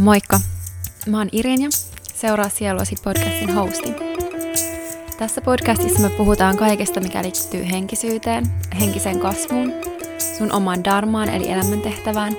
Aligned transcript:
Moikka! 0.00 0.40
Mä 1.06 1.18
oon 1.18 1.28
Irinja, 1.32 1.68
seuraa 2.14 2.48
Sieluasi 2.48 2.94
podcastin 3.04 3.54
hosti. 3.54 3.94
Tässä 5.18 5.40
podcastissa 5.40 6.00
me 6.00 6.10
puhutaan 6.10 6.56
kaikesta, 6.56 7.00
mikä 7.00 7.22
liittyy 7.22 7.70
henkisyyteen, 7.70 8.44
henkiseen 8.80 9.20
kasvuun, 9.20 9.72
sun 10.38 10.52
oman 10.52 10.84
darmaan 10.84 11.28
eli 11.28 11.50
elämäntehtävään 11.50 12.36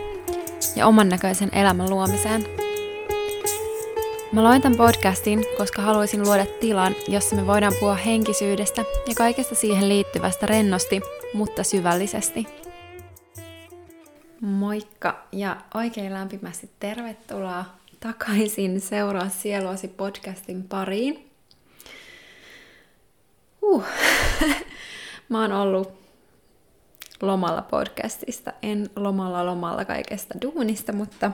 ja 0.76 0.88
oman 0.88 1.10
näköisen 1.10 1.50
elämän 1.52 1.90
luomiseen. 1.90 2.46
Mä 4.32 4.44
loin 4.44 4.62
tämän 4.62 4.78
podcastin, 4.78 5.46
koska 5.58 5.82
haluaisin 5.82 6.24
luoda 6.24 6.46
tilan, 6.60 6.96
jossa 7.08 7.36
me 7.36 7.48
voidaan 7.48 7.74
puhua 7.80 7.96
henkisyydestä 7.96 8.86
ja 9.08 9.16
kaikesta 9.16 9.56
siihen 9.56 9.90
liittyvästä 9.90 10.46
rennosti, 10.46 11.02
mutta 11.34 11.64
syvällisesti– 11.64 12.48
Moikka 14.44 15.28
ja 15.32 15.58
oikein 15.74 16.14
lämpimästi 16.14 16.70
tervetuloa 16.80 17.66
takaisin 18.00 18.82
Seuraa 18.82 19.30
sieluasi 19.30 19.88
podcastin 19.88 20.64
pariin. 20.64 21.32
Uh. 23.62 23.84
Mä 25.30 25.42
oon 25.42 25.52
ollut 25.52 25.94
lomalla 27.22 27.62
podcastista, 27.62 28.54
en 28.62 28.90
lomalla 28.96 29.46
lomalla 29.46 29.86
kaikesta 29.86 30.34
duunista, 30.42 30.94
mutta 30.94 31.32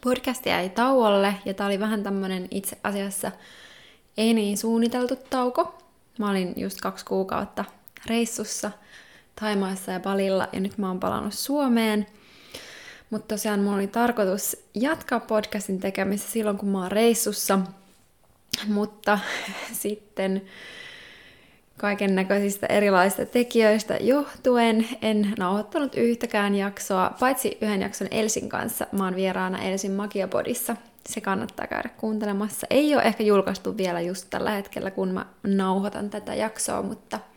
podcast 0.00 0.46
jäi 0.46 0.68
tauolle 0.68 1.34
ja 1.44 1.54
tää 1.54 1.66
oli 1.66 1.80
vähän 1.80 2.02
tämmönen 2.02 2.48
itse 2.50 2.78
asiassa 2.84 3.32
ei 4.16 4.34
niin 4.34 4.58
suunniteltu 4.58 5.16
tauko. 5.16 5.78
Mä 6.18 6.30
olin 6.30 6.54
just 6.56 6.80
kaksi 6.80 7.04
kuukautta 7.04 7.64
reissussa– 8.06 8.70
Taimaassa 9.40 9.92
ja 9.92 10.00
Balilla 10.00 10.48
ja 10.52 10.60
nyt 10.60 10.78
mä 10.78 10.88
oon 10.88 11.00
palannut 11.00 11.34
Suomeen. 11.34 12.06
Mutta 13.10 13.34
tosiaan 13.34 13.60
mulla 13.60 13.76
oli 13.76 13.86
tarkoitus 13.86 14.56
jatkaa 14.74 15.20
podcastin 15.20 15.80
tekemistä 15.80 16.30
silloin, 16.30 16.58
kun 16.58 16.68
mä 16.68 16.82
oon 16.82 16.92
reissussa. 16.92 17.58
Mutta 18.66 19.18
sitten 19.72 20.42
kaiken 21.78 22.14
näköisistä 22.14 22.66
erilaisista 22.66 23.26
tekijöistä 23.26 23.96
johtuen 24.00 24.88
en 25.02 25.34
nauhoittanut 25.38 25.94
yhtäkään 25.94 26.54
jaksoa, 26.54 27.14
paitsi 27.20 27.58
yhden 27.60 27.80
jakson 27.80 28.08
Elsin 28.10 28.48
kanssa. 28.48 28.86
Mä 28.92 29.04
oon 29.04 29.16
vieraana 29.16 29.62
Elsin 29.62 29.92
Magiapodissa. 29.92 30.76
Se 31.08 31.20
kannattaa 31.20 31.66
käydä 31.66 31.88
kuuntelemassa. 31.88 32.66
Ei 32.70 32.94
ole 32.94 33.02
ehkä 33.02 33.24
julkaistu 33.24 33.76
vielä 33.76 34.00
just 34.00 34.26
tällä 34.30 34.50
hetkellä, 34.50 34.90
kun 34.90 35.08
mä 35.08 35.26
nauhoitan 35.42 36.10
tätä 36.10 36.34
jaksoa, 36.34 36.82
mutta– 36.82 37.18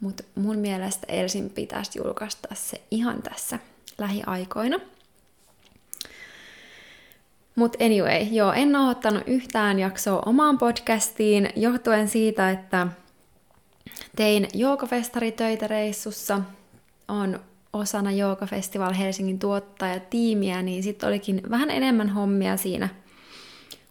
mutta 0.00 0.22
mun 0.34 0.58
mielestä 0.58 1.06
Elsin 1.08 1.50
pitäisi 1.50 1.98
julkaista 1.98 2.48
se 2.54 2.80
ihan 2.90 3.22
tässä 3.22 3.58
lähiaikoina. 3.98 4.78
Mutta 7.54 7.84
anyway, 7.84 8.22
joo, 8.22 8.52
en 8.52 8.76
ole 8.76 8.90
ottanut 8.90 9.22
yhtään 9.26 9.78
jaksoa 9.78 10.22
omaan 10.26 10.58
podcastiin 10.58 11.50
johtuen 11.56 12.08
siitä, 12.08 12.50
että 12.50 12.86
tein 14.16 14.48
joogafestaritöitä 14.54 15.66
reissussa, 15.66 16.40
on 17.08 17.40
osana 17.72 18.12
Joogafestival 18.12 18.94
Helsingin 18.94 19.38
tuottajatiimiä, 19.38 20.62
niin 20.62 20.82
sitten 20.82 21.08
olikin 21.08 21.42
vähän 21.50 21.70
enemmän 21.70 22.08
hommia 22.08 22.56
siinä 22.56 22.88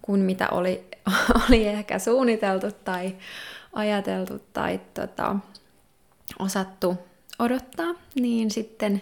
kuin 0.02 0.22
mitä 0.22 0.50
oli, 0.50 0.84
oli 1.48 1.68
ehkä 1.68 2.00
suunniteltu 2.00 2.68
tai 2.72 3.16
ajateltu 3.74 4.40
tai 4.54 4.80
tota, 4.94 5.36
osattu 6.40 6.98
odottaa, 7.40 7.94
niin 8.16 8.52
sitten 8.52 9.02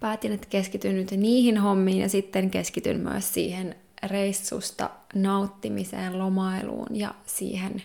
päätin, 0.00 0.32
että 0.32 0.46
keskityn 0.50 0.96
nyt 0.96 1.10
niihin 1.10 1.58
hommiin 1.58 2.00
ja 2.00 2.08
sitten 2.08 2.50
keskityn 2.50 3.00
myös 3.00 3.34
siihen 3.34 3.74
reissusta 4.06 4.90
nauttimiseen, 5.14 6.18
lomailuun 6.18 6.96
ja 6.96 7.14
siihen 7.26 7.82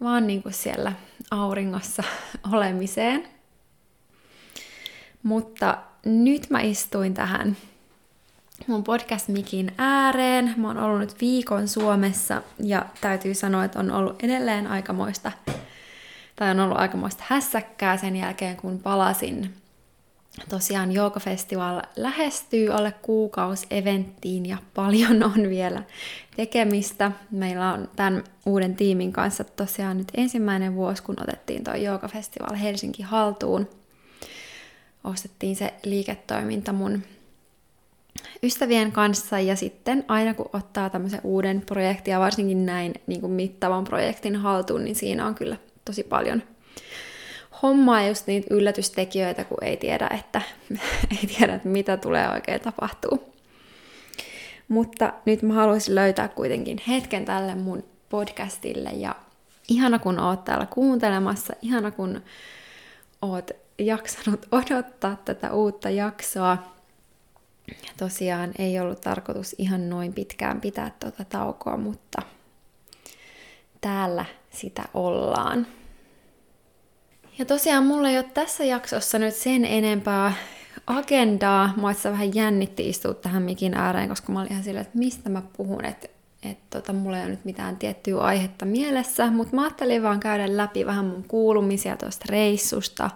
vaan 0.00 0.26
niin 0.26 0.42
kuin 0.42 0.52
siellä 0.52 0.92
auringossa 1.30 2.02
olemiseen. 2.52 3.28
Mutta 5.22 5.78
nyt 6.04 6.50
mä 6.50 6.60
istuin 6.60 7.14
tähän 7.14 7.56
mun 8.66 8.84
podcast-mikin 8.84 9.72
ääreen. 9.78 10.54
Mä 10.56 10.68
oon 10.68 10.78
ollut 10.78 11.00
nyt 11.00 11.20
viikon 11.20 11.68
Suomessa 11.68 12.42
ja 12.62 12.86
täytyy 13.00 13.34
sanoa, 13.34 13.64
että 13.64 13.78
on 13.78 13.90
ollut 13.90 14.24
edelleen 14.24 14.66
aikamoista 14.66 15.32
tai 16.40 16.50
on 16.50 16.60
ollut 16.60 16.78
aikamoista 16.78 17.24
hässäkkää 17.26 17.96
sen 17.96 18.16
jälkeen, 18.16 18.56
kun 18.56 18.78
palasin. 18.78 19.54
Tosiaan 20.48 20.96
Yoga 20.96 21.20
Festival 21.20 21.82
lähestyy 21.96 22.72
alle 22.72 22.92
kuukausi 22.92 23.66
eventtiin 23.70 24.46
ja 24.46 24.56
paljon 24.74 25.22
on 25.34 25.48
vielä 25.48 25.82
tekemistä. 26.36 27.12
Meillä 27.30 27.72
on 27.72 27.88
tämän 27.96 28.24
uuden 28.46 28.76
tiimin 28.76 29.12
kanssa 29.12 29.44
tosiaan 29.44 29.98
nyt 29.98 30.08
ensimmäinen 30.14 30.74
vuosi, 30.74 31.02
kun 31.02 31.16
otettiin 31.22 31.64
tuo 31.64 31.74
Yoga 31.74 32.08
Festival 32.08 32.56
Helsinki 32.56 33.02
haltuun. 33.02 33.68
Ostettiin 35.04 35.56
se 35.56 35.74
liiketoiminta 35.84 36.72
mun 36.72 37.02
ystävien 38.42 38.92
kanssa 38.92 39.40
ja 39.40 39.56
sitten 39.56 40.04
aina 40.08 40.34
kun 40.34 40.50
ottaa 40.52 40.90
tämmöisen 40.90 41.20
uuden 41.24 41.62
projektin 41.66 42.12
ja 42.12 42.20
varsinkin 42.20 42.66
näin 42.66 42.94
niin 43.06 43.20
kuin 43.20 43.32
mittavan 43.32 43.84
projektin 43.84 44.36
haltuun, 44.36 44.84
niin 44.84 44.96
siinä 44.96 45.26
on 45.26 45.34
kyllä 45.34 45.56
tosi 45.90 46.02
paljon 46.04 46.42
hommaa 47.62 48.06
just 48.06 48.26
niitä 48.26 48.54
yllätystekijöitä, 48.54 49.44
kun 49.44 49.64
ei 49.64 49.76
tiedä, 49.76 50.10
että, 50.18 50.42
ei 51.20 51.26
tiedä, 51.36 51.54
että 51.54 51.68
mitä 51.68 51.96
tulee 51.96 52.30
oikein 52.30 52.60
tapahtuu. 52.60 53.34
Mutta 54.68 55.12
nyt 55.26 55.42
mä 55.42 55.54
haluaisin 55.54 55.94
löytää 55.94 56.28
kuitenkin 56.28 56.80
hetken 56.88 57.24
tälle 57.24 57.54
mun 57.54 57.84
podcastille 58.08 58.90
ja 58.90 59.14
ihana 59.68 59.98
kun 59.98 60.20
oot 60.20 60.44
täällä 60.44 60.66
kuuntelemassa, 60.66 61.52
ihana 61.62 61.90
kun 61.90 62.22
oot 63.22 63.50
jaksanut 63.78 64.46
odottaa 64.70 65.16
tätä 65.24 65.52
uutta 65.52 65.90
jaksoa. 65.90 66.58
Ja 67.68 67.92
tosiaan 67.96 68.52
ei 68.58 68.80
ollut 68.80 69.00
tarkoitus 69.00 69.54
ihan 69.58 69.90
noin 69.90 70.12
pitkään 70.12 70.60
pitää 70.60 70.90
tuota 71.00 71.24
taukoa, 71.24 71.76
mutta 71.76 72.22
täällä 73.80 74.24
sitä 74.50 74.82
ollaan. 74.94 75.66
Ja 77.38 77.44
tosiaan 77.44 77.86
mulla 77.86 78.08
ei 78.08 78.18
ole 78.18 78.26
tässä 78.34 78.64
jaksossa 78.64 79.18
nyt 79.18 79.34
sen 79.34 79.64
enempää 79.64 80.32
agendaa. 80.86 81.72
Mua 81.76 81.92
vähän 82.04 82.34
jännitti 82.34 82.88
istua 82.88 83.14
tähän 83.14 83.42
mikin 83.42 83.74
ääreen, 83.74 84.08
koska 84.08 84.32
mä 84.32 84.40
olin 84.40 84.52
ihan 84.52 84.64
silleen, 84.64 84.86
että 84.86 84.98
mistä 84.98 85.28
mä 85.28 85.42
puhun, 85.56 85.84
että 85.84 86.08
että 86.42 86.80
tota, 86.80 86.92
mulla 86.92 87.16
ei 87.16 87.22
ole 87.22 87.30
nyt 87.30 87.44
mitään 87.44 87.76
tiettyä 87.76 88.20
aihetta 88.20 88.64
mielessä, 88.64 89.30
mutta 89.30 89.56
mä 89.56 89.62
ajattelin 89.62 90.02
vaan 90.02 90.20
käydä 90.20 90.56
läpi 90.56 90.86
vähän 90.86 91.04
mun 91.04 91.24
kuulumisia 91.24 91.96
tuosta 91.96 92.24
reissusta 92.28 93.10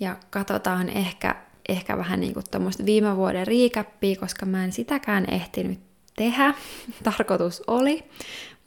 ja 0.00 0.16
katsotaan 0.30 0.88
ehkä, 0.88 1.36
ehkä 1.68 1.98
vähän 1.98 2.20
niin 2.20 2.34
kuin 2.34 2.44
viime 2.86 3.16
vuoden 3.16 3.46
riikäppiä, 3.46 4.16
koska 4.16 4.46
mä 4.46 4.64
en 4.64 4.72
sitäkään 4.72 5.24
ehtinyt 5.30 5.78
tehdä. 6.16 6.54
Tarkoitus 7.04 7.62
oli, 7.66 8.04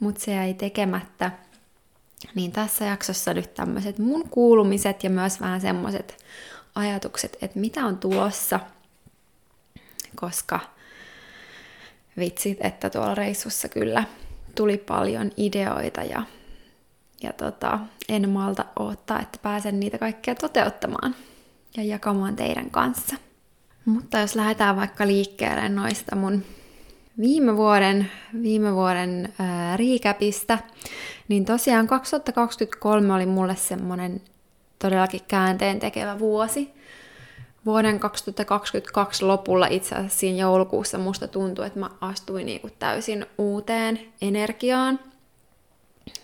mutta 0.00 0.20
se 0.20 0.32
jäi 0.32 0.54
tekemättä. 0.54 1.30
Niin 2.34 2.52
tässä 2.52 2.84
jaksossa 2.84 3.34
nyt 3.34 3.54
tämmöiset 3.54 3.98
mun 3.98 4.28
kuulumiset 4.28 5.04
ja 5.04 5.10
myös 5.10 5.40
vähän 5.40 5.60
semmoiset 5.60 6.24
ajatukset, 6.74 7.36
että 7.42 7.58
mitä 7.58 7.84
on 7.84 7.98
tulossa, 7.98 8.60
koska 10.16 10.60
vitsit, 12.18 12.58
että 12.60 12.90
tuolla 12.90 13.14
reissussa 13.14 13.68
kyllä 13.68 14.04
tuli 14.54 14.78
paljon 14.78 15.30
ideoita 15.36 16.02
ja, 16.02 16.22
ja 17.22 17.32
tota, 17.32 17.78
en 18.08 18.30
malta 18.30 18.64
odottaa, 18.78 19.20
että 19.20 19.38
pääsen 19.42 19.80
niitä 19.80 19.98
kaikkea 19.98 20.34
toteuttamaan 20.34 21.14
ja 21.76 21.82
jakamaan 21.82 22.36
teidän 22.36 22.70
kanssa. 22.70 23.16
Mutta 23.84 24.18
jos 24.18 24.34
lähdetään 24.34 24.76
vaikka 24.76 25.06
liikkeelle 25.06 25.68
noista 25.68 26.16
mun 26.16 26.44
viime 27.20 27.56
vuoden, 27.56 28.10
viime 28.42 28.74
vuoden 28.74 29.34
ää, 29.38 29.76
riikäpistä, 29.76 30.58
niin 31.28 31.44
tosiaan 31.44 31.86
2023 31.86 33.14
oli 33.14 33.26
mulle 33.26 33.56
semmonen 33.56 34.20
todellakin 34.78 35.20
käänteen 35.28 35.80
tekevä 35.80 36.18
vuosi. 36.18 36.70
Vuoden 37.66 38.00
2022 38.00 39.24
lopulla 39.24 39.66
itse 39.66 39.94
asiassa 39.94 40.18
siinä 40.18 40.38
joulukuussa 40.38 40.98
musta 40.98 41.28
tuntui, 41.28 41.66
että 41.66 41.80
mä 41.80 41.90
astuin 42.00 42.46
niinku 42.46 42.68
täysin 42.78 43.26
uuteen 43.38 44.00
energiaan. 44.22 45.00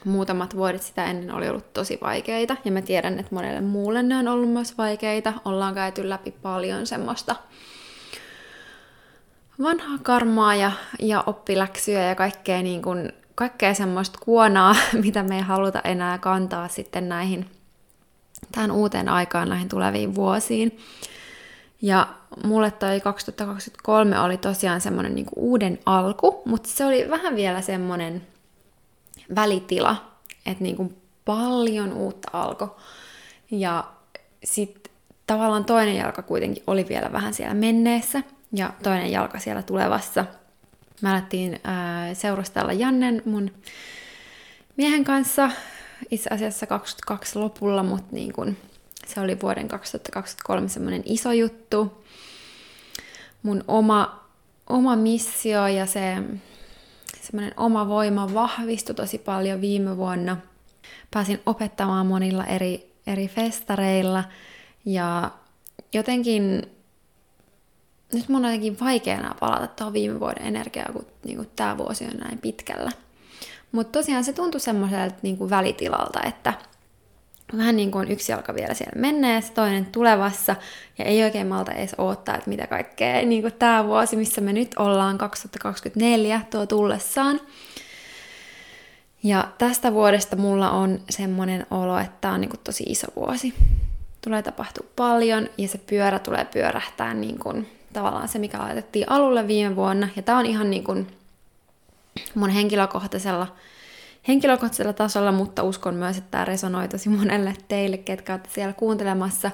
Muutamat 0.05 0.57
vuodet 0.57 0.83
sitä 0.83 1.05
ennen 1.05 1.35
oli 1.35 1.49
ollut 1.49 1.73
tosi 1.73 1.99
vaikeita, 2.03 2.57
ja 2.65 2.73
mä 2.73 2.83
tiedän, 2.83 3.19
että 3.19 3.35
monelle 3.35 3.61
muulle 3.61 4.03
ne 4.03 4.17
on 4.17 4.29
ollut 4.29 4.51
myös 4.51 4.79
vaikeita. 4.79 5.33
Ollaan 5.45 5.75
käyty 5.75 6.09
läpi 6.09 6.31
paljon 6.31 6.87
semmoista 6.87 7.37
vanhaa 9.63 9.99
karmaa 10.03 10.55
ja, 10.55 10.73
ja 10.99 11.25
oppiläksyjä 11.27 12.05
ja 12.05 12.15
kaikkea, 12.15 12.63
niin 12.63 12.83
kuin, 12.83 13.13
kaikkea 13.35 13.75
semmoista 13.75 14.19
kuonaa, 14.23 14.77
mitä 15.05 15.23
me 15.23 15.37
ei 15.37 15.43
haluta 15.43 15.81
enää 15.85 16.19
kantaa 16.19 16.69
sitten 16.69 17.09
näihin 17.09 17.51
tähän 18.53 18.71
uuteen 18.71 19.09
aikaan, 19.09 19.49
näihin 19.49 19.69
tuleviin 19.69 20.15
vuosiin. 20.15 20.79
Ja 21.83 22.09
mulle 22.45 22.71
toi 22.71 23.01
2023 23.01 24.21
oli 24.21 24.37
tosiaan 24.37 24.81
semmoinen 24.81 25.15
niinku 25.15 25.33
uuden 25.37 25.79
alku, 25.87 26.43
mutta 26.45 26.69
se 26.69 26.85
oli 26.85 27.11
vähän 27.11 27.37
vielä 27.37 27.61
semmoinen 27.61 28.27
välitila, 29.35 29.97
että 30.47 30.65
niinku 30.65 30.93
paljon 31.25 31.93
uutta 31.93 32.29
alkoi. 32.33 32.71
Ja 33.51 33.85
sitten 34.45 34.93
tavallaan 35.27 35.65
toinen 35.65 35.97
jalka 35.97 36.23
kuitenkin 36.23 36.63
oli 36.67 36.87
vielä 36.89 37.13
vähän 37.13 37.35
siellä 37.35 37.55
menneessä 37.55 38.23
ja 38.55 38.73
toinen 38.83 39.13
jalka 39.13 39.39
siellä 39.39 39.63
tulevassa. 39.63 40.25
Mä 41.03 41.13
alettiin 41.13 41.61
ää, 41.65 42.15
seurustella 42.15 42.73
Jannen 42.73 43.23
mun 43.25 43.51
miehen 44.77 45.05
kanssa 45.05 45.51
itse 46.11 46.31
asiassa 46.33 46.67
22 46.67 47.39
lopulla, 47.39 47.83
mutta 47.83 48.15
niin 48.15 48.33
kun, 48.33 48.57
se 49.07 49.21
oli 49.21 49.41
vuoden 49.41 49.69
2023 49.69 50.69
semmoinen 50.69 51.03
iso 51.05 51.33
juttu. 51.33 52.05
Mun 53.43 53.65
oma, 53.69 54.25
oma 54.67 54.97
missio 54.97 55.67
ja 55.67 55.87
se 55.87 56.17
semmoinen 57.21 57.55
oma 57.57 57.89
voima 57.89 58.35
vahvistui 58.35 58.95
tosi 58.95 59.19
paljon 59.19 59.61
viime 59.61 59.97
vuonna. 59.97 60.37
Pääsin 61.11 61.41
opettamaan 61.47 62.07
monilla 62.07 62.45
eri, 62.45 62.93
eri 63.07 63.29
festareilla 63.29 64.25
ja 64.85 65.31
jotenkin 65.93 66.74
nyt 68.15 68.29
mun 68.29 68.45
on 68.45 68.51
jotenkin 68.51 68.81
vaikea 68.81 69.19
enää 69.19 69.35
palata 69.41 69.67
tuohon 69.67 69.93
viime 69.93 70.21
vuoden 70.21 70.47
energiaan, 70.47 70.93
kun 70.93 71.07
niin 71.25 71.51
tämä 71.57 71.79
vuosi 71.79 72.05
on 72.05 72.21
näin 72.21 72.39
pitkällä. 72.39 72.91
Mutta 73.73 73.99
tosiaan 73.99 74.25
se 74.25 74.33
tuntui 74.33 74.61
semmoiselta 74.61 75.17
niin 75.23 75.51
välitilalta, 75.51 76.21
että 76.27 76.53
vähän 77.57 77.77
niin 77.77 77.91
kuin 77.91 78.11
yksi 78.11 78.33
jalka 78.33 78.55
vielä 78.55 78.75
siellä 78.75 79.01
menneessä, 79.01 79.55
toinen 79.55 79.87
tulevassa, 79.87 80.57
ja 80.99 81.05
ei 81.05 81.25
oikein 81.25 81.47
malta 81.47 81.73
edes 81.73 81.95
odottaa, 81.99 82.35
että 82.35 82.51
mitä 82.51 82.67
kaikkea 82.67 83.27
niin 83.27 83.43
kuin 83.43 83.53
tämä 83.53 83.87
vuosi, 83.87 84.17
missä 84.17 84.41
me 84.41 84.53
nyt 84.53 84.75
ollaan, 84.79 85.19
2024, 85.19 86.41
tuo 86.51 86.67
tullessaan. 86.67 87.41
Ja 89.23 89.49
tästä 89.59 89.93
vuodesta 89.93 90.37
mulla 90.37 90.71
on 90.71 91.01
semmoinen 91.11 91.67
olo, 91.71 91.99
että 91.99 92.17
tämä 92.21 92.35
on 92.35 92.41
niin 92.41 92.51
kuin 92.51 92.61
tosi 92.65 92.85
iso 92.87 93.07
vuosi. 93.17 93.55
Tulee 94.21 94.43
tapahtua 94.43 94.87
paljon, 94.97 95.49
ja 95.59 95.69
se 95.69 95.79
pyörä 95.79 96.19
tulee 96.19 96.45
pyörähtää 96.45 97.15
niin 97.15 97.39
kuin 97.39 97.69
tavallaan 97.95 98.29
se, 98.29 98.39
mikä 98.39 98.59
laitettiin 98.59 99.11
alulle 99.11 99.49
viime 99.49 99.77
vuonna. 99.77 100.09
Ja 100.17 100.23
tämä 100.23 100.39
on 100.39 100.47
ihan 100.47 100.71
niin 100.71 100.85
kuin 100.85 101.07
mun 102.35 102.51
henkilökohtaisella, 102.51 103.55
henkilökohtaisella 104.29 104.93
tasolla, 104.93 105.33
mutta 105.33 105.63
uskon 105.63 105.95
myös, 105.95 106.19
että 106.19 106.31
tämä 106.31 106.45
resonoi 106.45 106.89
tosi 106.89 107.09
monelle 107.09 107.55
teille, 107.69 107.97
ketkä 107.97 108.33
olette 108.33 108.51
siellä 108.53 108.73
kuuntelemassa. 108.73 109.51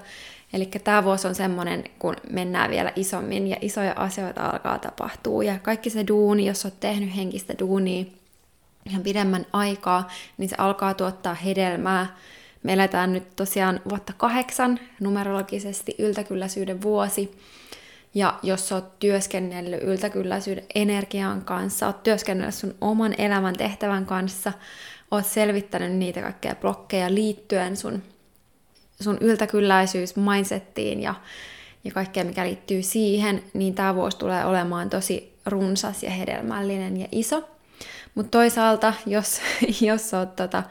Eli 0.52 0.66
tämä 0.66 1.04
vuosi 1.04 1.28
on 1.28 1.34
semmoinen, 1.34 1.84
kun 1.98 2.16
mennään 2.30 2.70
vielä 2.70 2.92
isommin 2.96 3.46
ja 3.46 3.56
isoja 3.60 3.92
asioita 3.96 4.46
alkaa 4.46 4.78
tapahtua. 4.78 5.44
Ja 5.44 5.58
kaikki 5.58 5.90
se 5.90 6.06
duuni, 6.08 6.46
jos 6.46 6.64
olet 6.64 6.80
tehnyt 6.80 7.16
henkistä 7.16 7.54
duunia 7.58 8.04
ihan 8.86 9.02
pidemmän 9.02 9.46
aikaa, 9.52 10.08
niin 10.38 10.48
se 10.48 10.56
alkaa 10.58 10.94
tuottaa 10.94 11.34
hedelmää. 11.34 12.16
Me 12.62 12.72
eletään 12.72 13.12
nyt 13.12 13.36
tosiaan 13.36 13.80
vuotta 13.90 14.12
kahdeksan 14.16 14.80
numerologisesti 15.00 15.94
yltäkylläisyyden 15.98 16.82
vuosi. 16.82 17.38
Ja 18.14 18.38
jos 18.42 18.68
sä 18.68 18.74
oot 18.74 18.98
työskennellyt 18.98 19.82
yltäkylläisyyden 19.82 20.64
energian 20.74 21.44
kanssa, 21.44 21.86
oot 21.86 22.02
työskennellyt 22.02 22.54
sun 22.54 22.74
oman 22.80 23.14
elämän 23.18 23.56
tehtävän 23.56 24.06
kanssa, 24.06 24.52
oot 25.10 25.26
selvittänyt 25.26 25.92
niitä 25.92 26.22
kaikkea 26.22 26.54
blokkeja 26.54 27.14
liittyen 27.14 27.76
sun, 27.76 28.02
sun 29.00 29.18
yltäkylläisyys 29.20 30.16
mindsettiin 30.16 31.02
ja, 31.02 31.14
ja 31.84 31.92
kaikkea, 31.92 32.24
mikä 32.24 32.44
liittyy 32.44 32.82
siihen, 32.82 33.42
niin 33.54 33.74
tämä 33.74 33.94
vuosi 33.94 34.18
tulee 34.18 34.44
olemaan 34.44 34.90
tosi 34.90 35.34
runsas 35.46 36.02
ja 36.02 36.10
hedelmällinen 36.10 36.96
ja 36.96 37.06
iso. 37.12 37.48
Mutta 38.14 38.30
toisaalta, 38.30 38.94
jos, 39.06 39.40
jos 39.80 40.14
oot 40.14 40.36
tota, 40.36 40.62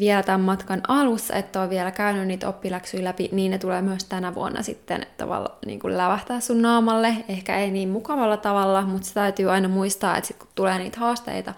vielä 0.00 0.22
tämän 0.22 0.40
matkan 0.40 0.80
alussa, 0.88 1.34
että 1.34 1.60
on 1.60 1.70
vielä 1.70 1.90
käynyt 1.90 2.26
niitä 2.26 2.48
oppiläksyjä 2.48 3.04
läpi, 3.04 3.28
niin 3.32 3.50
ne 3.50 3.58
tulee 3.58 3.82
myös 3.82 4.04
tänä 4.04 4.34
vuonna 4.34 4.62
sitten 4.62 5.06
tavalla 5.16 5.58
niin 5.66 5.80
kuin 5.80 5.96
lävähtää 5.96 6.40
sun 6.40 6.62
naamalle. 6.62 7.16
Ehkä 7.28 7.58
ei 7.58 7.70
niin 7.70 7.88
mukavalla 7.88 8.36
tavalla, 8.36 8.82
mutta 8.82 9.08
se 9.08 9.14
täytyy 9.14 9.50
aina 9.50 9.68
muistaa, 9.68 10.16
että 10.16 10.28
sit 10.28 10.36
kun 10.36 10.48
tulee 10.54 10.78
niitä 10.78 11.00
haasteita, 11.00 11.54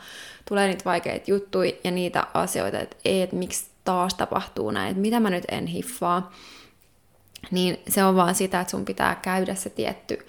tulee 0.48 0.68
niitä 0.68 0.84
vaikeita 0.84 1.30
juttuja 1.30 1.72
ja 1.84 1.90
niitä 1.90 2.26
asioita, 2.34 2.80
että 2.80 2.96
ei, 3.04 3.22
että 3.22 3.36
miksi 3.36 3.66
taas 3.84 4.14
tapahtuu 4.14 4.70
näin, 4.70 4.90
että 4.90 5.00
mitä 5.00 5.20
mä 5.20 5.30
nyt 5.30 5.44
en 5.50 5.66
hiffaa, 5.66 6.32
niin 7.50 7.78
se 7.88 8.04
on 8.04 8.16
vaan 8.16 8.34
sitä, 8.34 8.60
että 8.60 8.70
sun 8.70 8.84
pitää 8.84 9.14
käydä 9.14 9.54
se 9.54 9.70
tietty 9.70 10.26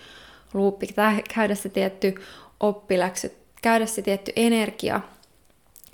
luuppi, 0.54 0.88
käydä 1.36 1.56
se 1.56 1.70
tietty 1.70 2.16
oppiläksy, 2.60 3.32
käydä 3.62 3.86
se 3.86 4.02
tietty 4.02 4.32
energia, 4.36 5.02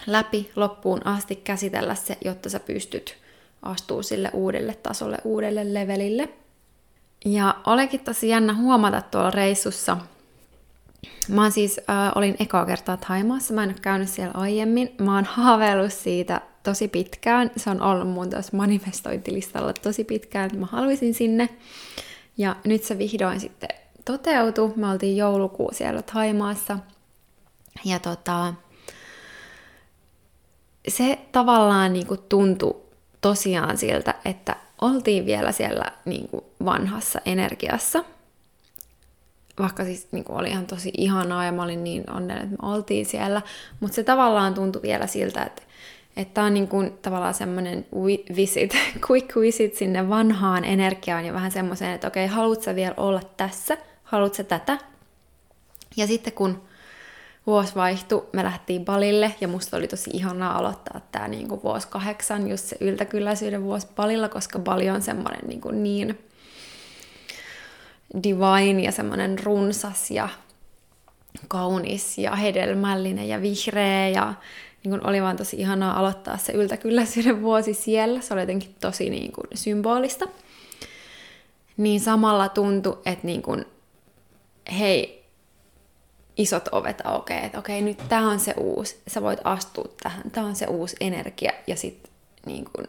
läpi 0.08 0.52
loppuun 0.56 1.08
asti 1.08 1.36
käsitellä 1.36 1.96
se, 1.96 2.18
jotta 2.26 2.50
sä 2.50 2.60
pystyt 2.60 3.18
astuu 3.62 4.04
sille 4.04 4.30
uudelle 4.34 4.74
tasolle, 4.74 5.18
uudelle 5.24 5.74
levelille. 5.74 6.30
Ja 7.26 7.56
olikin 7.66 8.00
tosi 8.00 8.30
jännä 8.30 8.54
huomata 8.54 9.02
tuolla 9.02 9.32
reissussa. 9.32 9.98
Mä 11.30 11.50
siis, 11.50 11.80
äh, 11.90 12.12
olin 12.16 12.36
ekaa 12.40 12.66
kertaa 12.66 12.98
Taimaassa, 12.98 13.54
mä 13.54 13.64
en 13.64 13.70
ole 13.70 13.78
käynyt 13.82 14.10
siellä 14.10 14.34
aiemmin. 14.34 14.96
Mä 15.02 15.16
oon 15.16 15.26
haaveillut 15.26 15.94
siitä 15.94 16.42
tosi 16.64 16.88
pitkään. 16.88 17.52
Se 17.58 17.70
on 17.70 17.82
ollut 17.82 18.08
mun 18.08 18.30
tuossa 18.30 18.58
manifestointilistalla 18.58 19.74
tosi 19.74 20.04
pitkään, 20.04 20.46
että 20.46 20.58
mä 20.58 20.66
haluaisin 20.66 21.14
sinne. 21.14 21.50
Ja 22.38 22.56
nyt 22.64 22.84
se 22.84 22.98
vihdoin 22.98 23.40
sitten 23.40 23.70
toteutui. 24.06 24.74
Me 24.76 24.90
oltiin 24.92 25.18
joulukuu 25.18 25.70
siellä 25.74 26.02
Taimaassa. 26.02 26.78
Ja 27.86 28.00
tota, 28.00 28.54
se 30.88 31.20
tavallaan 31.32 31.94
niin 31.94 32.08
kuin 32.08 32.20
tuntui 32.30 32.82
tosiaan 33.22 33.78
siltä, 33.78 34.16
että 34.26 34.56
oltiin 34.82 35.26
vielä 35.26 35.52
siellä 35.52 35.92
niin 36.06 36.30
kuin 36.30 36.44
vanhassa 36.66 37.22
energiassa. 37.26 38.04
Vaikka 39.60 39.84
siis 39.84 40.08
niin 40.12 40.24
kuin 40.24 40.40
oli 40.40 40.50
ihan 40.50 40.66
tosi 40.66 40.92
ihanaa 40.98 41.46
ja 41.46 41.52
mä 41.52 41.64
olin 41.64 41.84
niin 41.84 42.12
onnellinen, 42.12 42.54
että 42.54 42.64
me 42.64 42.74
oltiin 42.74 43.06
siellä. 43.06 43.42
Mutta 43.80 43.96
se 43.96 44.04
tavallaan 44.04 44.54
tuntui 44.54 44.82
vielä 44.82 45.08
siltä, 45.08 45.44
että 45.44 45.62
että 46.18 46.44
on 46.44 46.54
niin 46.54 46.68
kuin 46.68 46.98
tavallaan 47.02 47.34
semmoinen 47.34 47.86
visit, 48.36 48.74
quick 49.10 49.36
visit 49.36 49.76
sinne 49.76 50.10
vanhaan 50.10 50.66
energiaan 50.66 51.26
ja 51.26 51.34
vähän 51.34 51.52
semmoiseen, 51.52 51.94
että 51.94 52.08
okei, 52.08 52.28
haluatko 52.28 52.76
vielä 52.76 52.94
olla 52.98 53.22
tässä, 53.38 53.78
haluatko 54.04 54.44
tätä. 54.44 54.78
Ja 55.98 56.08
sitten 56.08 56.34
kun 56.34 56.62
vuosi 57.50 57.76
vaihtui, 57.76 58.28
me 58.34 58.44
lähdettiin 58.44 58.86
Balille 58.86 59.36
ja 59.42 59.48
musta 59.48 59.78
oli 59.78 59.88
tosi 59.88 60.10
ihanaa 60.14 60.58
aloittaa 60.58 61.02
tämä 61.12 61.28
niinku 61.28 61.64
vuosi 61.64 61.88
kahdeksan, 61.88 62.50
just 62.50 62.66
se 62.66 62.78
yltäkylläisyyden 62.80 63.64
vuosi 63.64 63.88
Balilla, 63.96 64.30
koska 64.30 64.60
Bali 64.60 64.90
on 64.90 65.02
semmoinen 65.02 65.48
niinku 65.48 65.72
niin 65.72 66.20
divine 68.24 68.84
ja 68.84 68.92
semmoinen 68.92 69.40
runsas 69.44 70.12
ja 70.12 70.30
kaunis 71.48 72.18
ja 72.18 72.36
hedelmällinen 72.36 73.28
ja 73.28 73.42
vihreä 73.42 74.10
ja 74.10 74.34
niin 74.84 74.90
kuin 74.90 75.08
oli 75.08 75.22
vaan 75.22 75.38
tosi 75.38 75.58
ihanaa 75.58 76.00
aloittaa 76.00 76.38
se 76.38 76.54
yltäkylläisyyden 76.54 77.42
vuosi 77.42 77.74
siellä. 77.74 78.22
Se 78.22 78.34
oli 78.34 78.42
jotenkin 78.42 78.76
tosi 78.82 79.10
niin 79.10 79.32
kuin 79.32 79.48
symbolista. 79.54 80.28
Niin 81.78 82.00
samalla 82.00 82.50
tuntui, 82.50 82.98
että 83.06 83.28
niin 83.28 83.42
kuin, 83.42 83.66
hei, 84.80 85.19
isot 86.40 86.70
ovet 86.72 87.02
aukeaa, 87.04 87.46
että 87.46 87.60
okei, 87.60 87.82
nyt 87.82 88.02
tämä 88.10 88.30
on 88.30 88.40
se 88.40 88.54
uusi, 88.58 89.02
sä 89.08 89.22
voit 89.22 89.40
astua 89.44 89.86
tähän, 90.04 90.32
tämä 90.32 90.48
on 90.48 90.56
se 90.56 90.66
uusi 90.66 90.96
energia, 91.00 91.52
ja 91.68 91.76
sitten 91.76 92.12
niin 92.46 92.66
kun, 92.76 92.88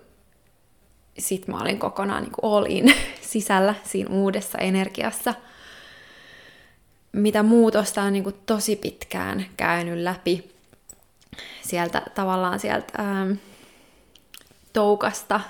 sit 1.19 1.49
mä 1.49 1.61
olin 1.61 1.79
kokonaan 1.79 2.23
niin 2.23 2.33
all 2.43 2.67
in 2.69 2.95
sisällä 3.21 3.75
siinä 3.85 4.11
uudessa 4.11 4.59
energiassa, 4.59 5.35
mitä 7.13 7.43
muutosta 7.43 8.03
on 8.03 8.13
niin 8.13 8.25
kuin 8.25 8.37
tosi 8.47 8.77
pitkään 8.77 9.47
käynyt 9.57 9.99
läpi 9.99 10.51
sieltä 11.63 12.03
tavallaan 12.15 12.61
sieltä 12.61 12.93
ähm, 12.99 13.33
toukasta 14.73 15.41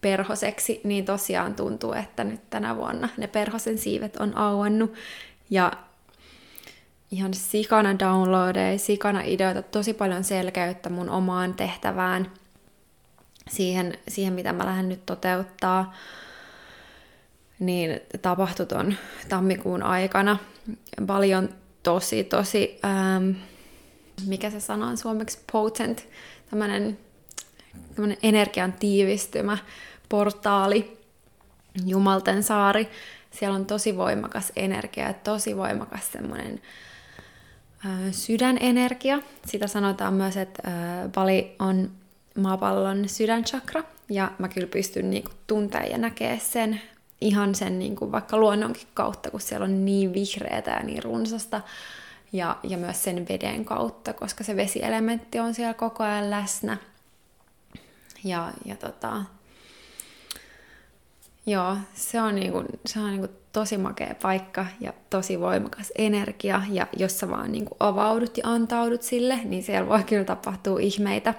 perhoseksi, 0.00 0.80
niin 0.84 1.04
tosiaan 1.04 1.54
tuntuu, 1.54 1.92
että 1.92 2.24
nyt 2.24 2.50
tänä 2.50 2.76
vuonna 2.76 3.08
ne 3.16 3.26
perhosen 3.26 3.78
siivet 3.78 4.16
on 4.16 4.36
auennut. 4.36 4.94
Ja 5.50 5.72
ihan 7.10 7.34
sikana 7.34 7.98
downloadeja, 7.98 8.78
sikana 8.78 9.20
ideoita, 9.24 9.62
tosi 9.62 9.94
paljon 9.94 10.24
selkeyttä 10.24 10.90
mun 10.90 11.10
omaan 11.10 11.54
tehtävään, 11.54 12.32
siihen, 13.50 13.98
siihen 14.08 14.32
mitä 14.32 14.52
mä 14.52 14.66
lähden 14.66 14.88
nyt 14.88 15.06
toteuttaa, 15.06 15.94
niin 17.58 18.00
tapahtui 18.22 18.66
ton 18.66 18.94
tammikuun 19.28 19.82
aikana 19.82 20.38
paljon 21.06 21.48
tosi, 21.82 22.24
tosi, 22.24 22.80
ähm, 22.84 23.30
mikä 24.26 24.50
se 24.50 24.60
sana 24.60 24.86
on 24.86 24.96
suomeksi, 24.96 25.38
potent, 25.52 26.08
tämmönen, 26.50 26.98
tämmönen 27.94 28.18
energian 28.22 28.72
tiivistymä, 28.72 29.58
portaali, 30.08 30.96
Jumalten 31.84 32.42
saari, 32.42 32.88
siellä 33.30 33.56
on 33.56 33.66
tosi 33.66 33.96
voimakas 33.96 34.52
energia, 34.56 35.12
tosi 35.12 35.56
voimakas 35.56 36.12
semmoinen 36.12 36.60
sydänenergia. 38.10 39.18
Sitä 39.46 39.66
sanotaan 39.66 40.14
myös, 40.14 40.36
että 40.36 40.62
Bali 41.14 41.56
on 41.58 41.90
maapallon 42.38 43.08
sydänchakra, 43.08 43.82
ja 44.10 44.32
mä 44.38 44.48
kyllä 44.48 44.66
pystyn 44.66 45.10
niinku 45.10 45.30
tuntemaan 45.46 45.90
ja 45.90 45.98
näkemään 45.98 46.40
sen 46.40 46.80
ihan 47.20 47.54
sen 47.54 47.78
niinku 47.78 48.12
vaikka 48.12 48.36
luonnonkin 48.36 48.88
kautta, 48.94 49.30
kun 49.30 49.40
siellä 49.40 49.64
on 49.64 49.84
niin 49.84 50.14
vihreätä 50.14 50.70
ja 50.70 50.82
niin 50.82 51.02
runsasta, 51.02 51.60
ja, 52.32 52.56
ja 52.62 52.78
myös 52.78 53.04
sen 53.04 53.28
veden 53.28 53.64
kautta, 53.64 54.12
koska 54.12 54.44
se 54.44 54.56
vesielementti 54.56 55.38
on 55.38 55.54
siellä 55.54 55.74
koko 55.74 56.04
ajan 56.04 56.30
läsnä. 56.30 56.76
Ja, 58.24 58.52
ja 58.64 58.76
tota, 58.76 59.22
joo, 61.46 61.76
se 61.94 62.20
on, 62.20 62.34
niinku, 62.34 62.64
se 62.86 63.00
on 63.00 63.10
niinku 63.10 63.28
tosi 63.56 63.78
makea 63.78 64.14
paikka 64.22 64.66
ja 64.80 64.92
tosi 65.10 65.40
voimakas 65.40 65.92
energia, 65.98 66.62
ja 66.70 66.86
jos 66.96 67.18
sä 67.18 67.30
vaan 67.30 67.52
niinku 67.52 67.76
avaudut 67.80 68.38
ja 68.38 68.42
antaudut 68.46 69.02
sille, 69.02 69.40
niin 69.44 69.62
siellä 69.62 69.88
voi 69.88 70.04
kyllä 70.04 70.24
tapahtua 70.24 70.80
ihmeitä. 70.80 71.34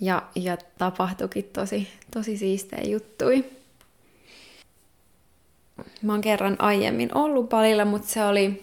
Ja, 0.00 0.22
ja 0.34 0.56
tapahtuikin 0.78 1.44
tosi, 1.44 1.88
tosi 2.10 2.36
siistejä 2.36 2.82
juttui. 2.82 3.44
Mä 6.02 6.12
oon 6.12 6.20
kerran 6.20 6.56
aiemmin 6.58 7.16
ollut 7.16 7.48
palilla, 7.48 7.84
mutta 7.84 8.08
se 8.08 8.24
oli 8.24 8.62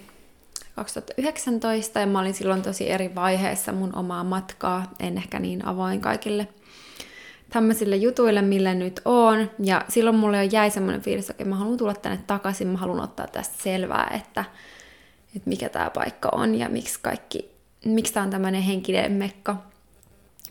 2019 0.75 1.99
ja 1.99 2.07
mä 2.07 2.19
olin 2.19 2.33
silloin 2.33 2.61
tosi 2.61 2.89
eri 2.89 3.15
vaiheessa 3.15 3.71
mun 3.71 3.95
omaa 3.95 4.23
matkaa. 4.23 4.91
En 4.99 5.17
ehkä 5.17 5.39
niin 5.39 5.65
avoin 5.65 6.01
kaikille 6.01 6.47
tämmöisille 7.49 7.95
jutuille, 7.95 8.41
millä 8.41 8.73
nyt 8.73 9.01
on. 9.05 9.51
Ja 9.59 9.85
silloin 9.89 10.15
mulle 10.15 10.45
jo 10.45 10.49
jäi 10.51 10.71
semmoinen 10.71 11.01
fiilis, 11.01 11.29
että 11.29 11.45
mä 11.45 11.55
haluan 11.55 11.77
tulla 11.77 11.93
tänne 11.93 12.19
takaisin, 12.27 12.67
mä 12.67 12.77
haluan 12.77 13.03
ottaa 13.03 13.27
tästä 13.27 13.63
selvää, 13.63 14.11
että, 14.15 14.45
että 15.35 15.49
mikä 15.49 15.69
tämä 15.69 15.89
paikka 15.89 16.29
on 16.31 16.55
ja 16.55 16.69
miksi 16.69 16.99
kaikki, 17.01 17.51
miksi 17.85 18.13
tämä 18.13 18.23
on 18.23 18.29
tämmöinen 18.29 18.61
henkinen 18.61 19.11
mekka. 19.11 19.55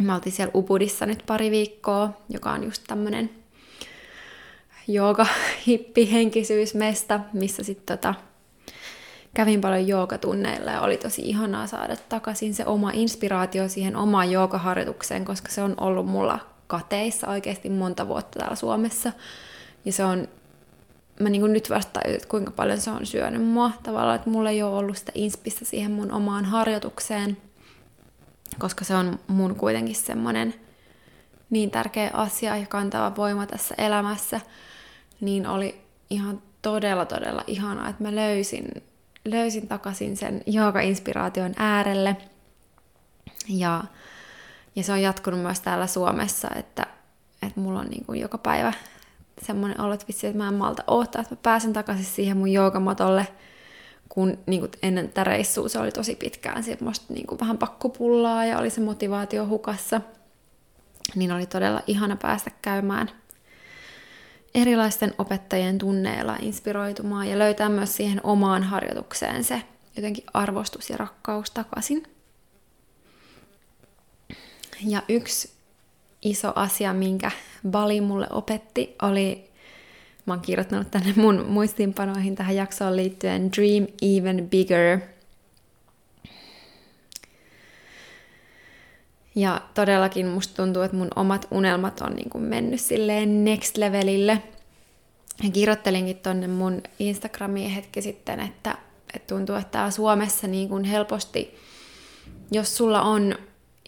Mä 0.03 0.15
oltiin 0.15 0.33
siellä 0.33 0.53
Ubudissa 0.55 1.07
nyt 1.07 1.23
pari 1.27 1.51
viikkoa, 1.51 2.11
joka 2.29 2.53
on 2.53 2.65
just 2.65 2.83
tämmönen 2.87 3.31
jooga 4.89 5.27
hippi 5.67 6.13
henkisyysmesta, 6.13 7.21
missä 7.33 7.63
sitten 7.63 7.99
tota, 7.99 8.15
kävin 9.35 9.61
paljon 9.61 9.89
joogatunneilla 9.89 10.71
ja 10.71 10.81
oli 10.81 10.97
tosi 10.97 11.23
ihanaa 11.23 11.67
saada 11.67 11.97
takaisin 12.09 12.55
se 12.55 12.67
oma 12.67 12.91
inspiraatio 12.95 13.69
siihen 13.69 13.97
omaan 13.97 14.31
joogaharjoitukseen, 14.31 15.25
koska 15.25 15.49
se 15.49 15.63
on 15.63 15.75
ollut 15.81 16.07
mulla 16.07 16.56
kateissa 16.67 17.29
oikeasti 17.29 17.71
monta 17.71 18.09
vuotta 18.09 18.39
täällä 18.39 18.57
Suomessa. 18.57 19.13
Ja 19.85 19.93
se 19.93 20.05
on, 20.05 20.29
mä 21.21 21.29
niin 21.29 21.53
nyt 21.53 21.71
vasta 21.71 22.01
että 22.05 22.29
kuinka 22.29 22.51
paljon 22.51 22.81
se 22.81 22.91
on 22.91 23.07
syönyt 23.07 23.45
mua 23.45 23.71
tavallaan, 23.83 24.17
että 24.17 24.31
mulla 24.31 24.51
ei 24.51 24.63
ole 24.63 24.77
ollut 24.77 24.97
sitä 24.97 25.13
inspistä 25.15 25.65
siihen 25.65 25.93
mun 25.93 26.13
omaan 26.13 26.45
harjoitukseen, 26.45 27.37
koska 28.59 28.85
se 28.85 28.95
on 28.95 29.19
mun 29.27 29.55
kuitenkin 29.55 29.95
semmoinen 29.95 30.55
niin 31.51 31.71
tärkeä 31.71 32.11
asia 32.13 32.57
ja 32.57 32.67
kantava 32.67 33.17
voima 33.17 33.47
tässä 33.47 33.75
elämässä, 33.79 34.41
niin 35.21 35.47
oli 35.47 35.81
ihan 36.11 36.43
todella, 36.63 37.05
todella 37.05 37.45
ihanaa, 37.47 37.89
että 37.89 38.03
mä 38.03 38.15
löysin, 38.15 38.69
löysin 39.25 39.69
takaisin 39.69 40.17
sen 40.17 40.43
jooga-inspiraation 40.47 41.55
äärelle. 41.57 42.17
Ja, 43.49 43.85
ja 44.77 44.83
se 44.83 44.93
on 44.93 45.03
jatkunut 45.03 45.41
myös 45.41 45.61
täällä 45.61 45.87
Suomessa, 45.87 46.49
että, 46.57 46.87
että 47.43 47.61
mulla 47.61 47.81
on 47.81 47.87
niin 47.87 48.05
kuin 48.05 48.21
joka 48.21 48.39
päivä 48.39 48.73
semmoinen 49.43 49.81
olo, 49.81 49.95
että 49.95 50.07
vitsi, 50.09 50.27
että 50.27 50.39
mä 50.39 50.49
en 50.49 50.55
malta 50.55 50.85
odottaa, 50.87 51.23
että 51.23 51.35
mä 51.35 51.41
pääsen 51.43 51.73
takaisin 51.73 52.05
siihen 52.05 52.37
mun 52.37 52.53
joogamatolle, 52.53 53.29
kun 54.09 54.39
niin 54.47 54.61
kuin 54.61 54.73
ennen 54.83 55.09
tätä 55.09 55.25
reissua 55.25 55.69
se 55.69 55.79
oli 55.79 55.93
tosi 55.93 56.15
pitkään 56.15 56.65
semmoista 56.65 57.15
niin 57.15 57.27
kuin 57.27 57.41
vähän 57.41 57.59
pakkopullaa 57.59 58.45
ja 58.45 58.59
oli 58.59 58.71
se 58.71 58.81
motivaatio 58.81 59.47
hukassa, 59.47 60.01
niin 61.15 61.33
oli 61.33 61.47
todella 61.47 61.83
ihana 61.87 62.17
päästä 62.17 62.51
käymään 62.63 63.11
erilaisten 64.55 65.15
opettajien 65.19 65.79
tunneilla 65.79 66.37
inspiroitumaan 66.41 67.29
ja 67.29 67.39
löytää 67.39 67.69
myös 67.69 67.97
siihen 67.97 68.21
omaan 68.25 68.63
harjoitukseen 68.63 69.45
se 69.45 69.63
jotenkin 69.97 70.25
arvostus 70.35 70.91
ja 70.91 70.97
rakkaus 70.97 71.51
takaisin. 71.51 72.16
Ja 74.85 75.03
yksi 75.09 75.53
iso 76.23 76.53
asia, 76.55 76.93
minkä 76.93 77.31
Bali 77.71 78.01
mulle 78.01 78.27
opetti, 78.31 78.97
oli, 79.03 79.51
mä 80.27 80.33
oon 80.33 80.41
kirjoittanut 80.41 80.91
tänne 80.91 81.15
mun 81.17 81.45
muistiinpanoihin 81.49 82.35
tähän 82.35 82.57
jaksoon 82.57 82.97
liittyen 82.97 83.53
Dream 83.53 83.87
Even 84.03 84.51
Bigger. 84.51 85.01
Ja 89.35 89.61
todellakin 89.75 90.27
musta 90.27 90.63
tuntuu, 90.63 90.83
että 90.83 90.97
mun 90.97 91.09
omat 91.17 91.47
unelmat 91.51 92.01
on 92.01 92.13
niin 92.13 92.31
kuin 92.31 92.45
mennyt 92.45 92.81
silleen 92.81 93.45
next 93.45 93.77
levelille. 93.77 94.43
Ja 95.43 95.51
kirjoittelinkin 95.51 96.19
tonne 96.19 96.47
mun 96.47 96.83
Instagramiin 96.99 97.71
hetki 97.71 98.03
sitten, 98.03 98.41
että, 98.41 98.79
että 99.15 99.35
tuntuu, 99.35 99.55
että 99.57 99.71
täällä 99.71 99.91
Suomessa 99.91 100.47
niin 100.47 100.69
kuin 100.69 100.85
helposti, 100.85 101.59
jos 102.51 102.77
sulla 102.77 103.03
on 103.03 103.35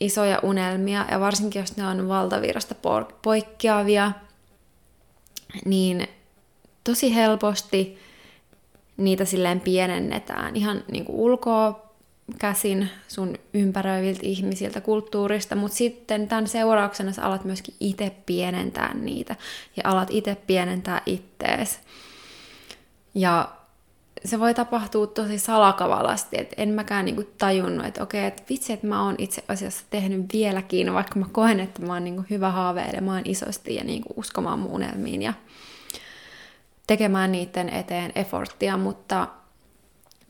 isoja 0.00 0.38
unelmia, 0.42 1.06
ja 1.10 1.20
varsinkin 1.20 1.60
jos 1.60 1.76
ne 1.76 1.86
on 1.86 2.08
valtavirrasta 2.08 2.74
poikkeavia, 3.22 4.12
niin 5.64 6.08
tosi 6.84 7.14
helposti 7.14 7.98
niitä 8.96 9.24
silleen 9.24 9.60
pienennetään 9.60 10.56
ihan 10.56 10.84
niin 10.90 11.04
kuin 11.04 11.16
ulkoa 11.16 11.88
käsin 12.38 12.90
sun 13.08 13.34
ympäröiviltä 13.54 14.20
ihmisiltä, 14.22 14.80
kulttuurista, 14.80 15.54
mutta 15.54 15.76
sitten 15.76 16.28
tämän 16.28 16.48
seurauksena 16.48 17.12
sä 17.12 17.22
alat 17.22 17.44
myöskin 17.44 17.74
itse 17.80 18.12
pienentää 18.26 18.94
niitä 18.94 19.36
ja 19.76 19.82
alat 19.84 20.08
itse 20.10 20.36
pienentää 20.46 21.02
ittees. 21.06 21.80
Ja 23.14 23.57
se 24.24 24.40
voi 24.40 24.54
tapahtua 24.54 25.06
tosi 25.06 25.38
salakavalasti, 25.38 26.40
että 26.40 26.54
en 26.58 26.68
mäkään 26.68 27.04
niinku 27.04 27.24
tajunnut, 27.38 27.86
että 27.86 28.02
okei, 28.02 28.26
että 28.26 28.42
vitsi, 28.50 28.72
että 28.72 28.86
mä 28.86 29.04
oon 29.04 29.14
itse 29.18 29.44
asiassa 29.48 29.84
tehnyt 29.90 30.26
vieläkin, 30.32 30.94
vaikka 30.94 31.18
mä 31.18 31.26
koen, 31.32 31.60
että 31.60 31.82
mä 31.82 31.92
oon 31.92 32.04
niinku 32.04 32.24
hyvä 32.30 32.50
haaveilemaan 32.50 33.22
isosti 33.24 33.74
ja 33.74 33.84
niinku 33.84 34.14
uskomaan 34.16 34.58
mun 34.58 34.72
unelmiin 34.72 35.22
ja 35.22 35.32
tekemään 36.86 37.32
niiden 37.32 37.68
eteen 37.68 38.12
efforttia, 38.14 38.76
mutta, 38.76 39.28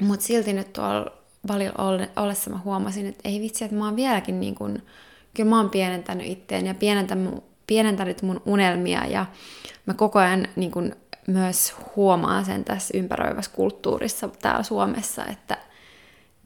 mutta 0.03 0.27
silti 0.27 0.53
nyt 0.53 0.73
tuolla 0.73 1.13
valilla 1.49 2.09
ollessa 2.17 2.51
mä 2.51 2.59
huomasin, 2.59 3.07
että 3.07 3.29
ei 3.29 3.41
vitsi, 3.41 3.65
että 3.65 3.77
mä 3.77 3.85
oon 3.85 3.97
vieläkin 3.97 4.41
niin 4.41 4.55
kyllä 5.35 5.51
mä 5.51 5.57
oon 5.57 5.71
pienentänyt 5.71 6.27
itteen 6.27 6.67
ja 6.67 6.75
pienentänyt, 6.75 7.45
pienentänyt 7.67 8.23
mun 8.23 8.43
unelmia 8.47 9.07
ja 9.07 9.27
mä 9.87 9.95
koko 9.95 10.19
ajan 10.19 10.47
niin 10.57 10.95
myös 11.29 11.75
huomaan 11.97 12.45
sen 12.45 12.65
tässä 12.65 12.99
ympäröivässä 12.99 13.51
kulttuurissa 13.55 14.29
täällä 14.29 14.63
Suomessa, 14.63 15.25
että 15.25 15.59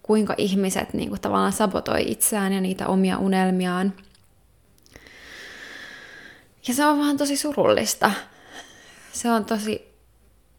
kuinka 0.02 0.34
ihmiset 0.38 0.94
niin 0.94 1.08
kuin, 1.08 1.20
tavallaan 1.20 1.52
sabotoi 1.52 2.10
itseään 2.10 2.52
ja 2.52 2.60
niitä 2.60 2.86
omia 2.86 3.18
unelmiaan. 3.18 3.92
Ja 6.68 6.74
se 6.74 6.86
on 6.86 6.98
vaan 6.98 7.16
tosi 7.16 7.36
surullista. 7.36 8.10
Se 9.12 9.30
on 9.30 9.44
tosi, 9.44 9.94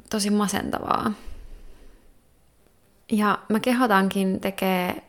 tosi 0.10 0.30
masentavaa. 0.30 1.14
Ja 3.12 3.40
mä 3.50 3.60
kehotankin 3.60 4.40
tekee 4.40 5.04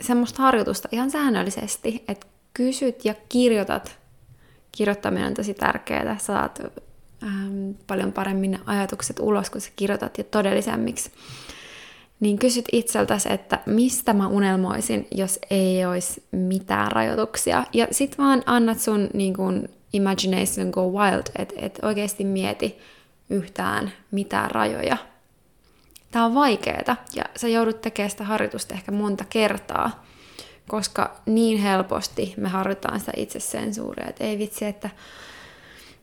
semmoista 0.00 0.42
harjoitusta 0.42 0.88
ihan 0.92 1.10
säännöllisesti, 1.10 2.04
että 2.08 2.26
kysyt 2.54 3.04
ja 3.04 3.14
kirjoitat. 3.28 3.98
Kirjoittaminen 4.72 5.26
on 5.26 5.34
tosi 5.34 5.54
tärkeää. 5.54 6.18
Saat 6.18 6.60
ähm, 7.22 7.70
paljon 7.86 8.12
paremmin 8.12 8.58
ajatukset 8.66 9.20
ulos, 9.20 9.50
kun 9.50 9.60
sä 9.60 9.70
kirjoitat 9.76 10.18
ja 10.18 10.24
todellisemmiksi. 10.24 11.10
Niin 12.20 12.38
kysyt 12.38 12.64
itseltäsi, 12.72 13.32
että 13.32 13.58
mistä 13.66 14.12
mä 14.12 14.26
unelmoisin, 14.26 15.06
jos 15.10 15.38
ei 15.50 15.86
olisi 15.86 16.22
mitään 16.32 16.92
rajoituksia. 16.92 17.64
Ja 17.72 17.86
sit 17.90 18.18
vaan 18.18 18.42
annat 18.46 18.80
sun 18.80 19.08
niin 19.14 19.34
kun, 19.34 19.68
imagination 19.92 20.70
go 20.70 20.90
wild, 20.90 21.22
että 21.38 21.54
et 21.58 21.78
oikeasti 21.82 22.24
mieti 22.24 22.78
yhtään 23.30 23.92
mitään 24.10 24.50
rajoja– 24.50 24.96
Tämä 26.10 26.24
on 26.24 26.34
vaikeeta 26.34 26.96
ja 27.14 27.24
sä 27.36 27.48
joudut 27.48 27.80
tekemään 27.80 28.10
sitä 28.10 28.24
harjoitusta 28.24 28.74
ehkä 28.74 28.92
monta 28.92 29.24
kertaa, 29.28 30.04
koska 30.68 31.16
niin 31.26 31.58
helposti 31.58 32.34
me 32.36 32.48
harjoitetaan 32.48 33.00
sitä 33.00 33.12
itsesensuuria, 33.16 34.08
että 34.08 34.24
ei 34.24 34.38
vitsi, 34.38 34.64
että, 34.64 34.90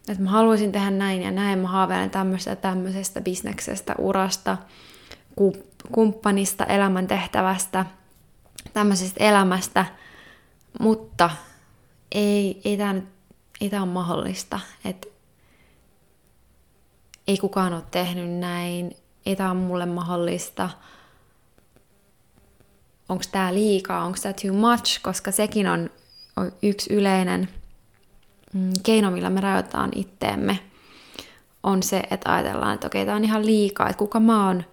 että 0.08 0.24
mä 0.24 0.30
haluaisin 0.30 0.72
tehdä 0.72 0.92
näin 0.92 1.22
ja 1.22 1.32
näin, 1.32 1.60
mä 1.60 1.68
haaveilen 1.68 2.10
tämmöisestä 2.10 2.56
tämmöisestä 2.56 3.22
bisneksestä, 3.22 3.96
urasta, 3.98 4.58
kumppanista, 5.92 6.66
elämäntehtävästä, 6.66 7.86
tämmöisestä 8.74 9.24
elämästä, 9.24 9.86
mutta 10.80 11.30
ei, 12.12 12.62
ei 12.66 12.78
tämä 12.78 13.02
ei 13.62 13.70
tää 13.70 13.82
ole 13.82 13.90
mahdollista. 13.90 14.60
Et 14.86 15.08
ei 17.28 17.38
kukaan 17.38 17.74
ole 17.74 17.84
tehnyt 17.92 18.30
näin, 18.30 18.98
ei 19.26 19.36
tämä 19.36 19.52
ole 19.52 19.60
mulle 19.60 19.86
mahdollista, 19.86 20.70
onko 23.10 23.24
tämä 23.32 23.54
liikaa, 23.54 24.06
onko 24.06 24.18
tämä 24.22 24.34
too 24.34 24.54
much, 24.54 25.02
koska 25.02 25.32
sekin 25.32 25.68
on, 25.68 25.90
on 26.36 26.52
yksi 26.62 26.94
yleinen 26.94 27.50
keino, 28.84 29.12
millä 29.12 29.30
me 29.30 29.42
rajoitetaan 29.42 29.92
itteemme, 29.96 30.60
on 31.64 31.84
se, 31.84 32.04
että 32.12 32.34
ajatellaan, 32.34 32.74
että 32.74 32.88
okei, 32.88 33.06
tämä 33.06 33.18
on 33.18 33.24
ihan 33.24 33.46
liikaa, 33.46 33.90
että 33.90 34.00
kuka 34.00 34.20
mä 34.20 34.48
oon 34.48 34.64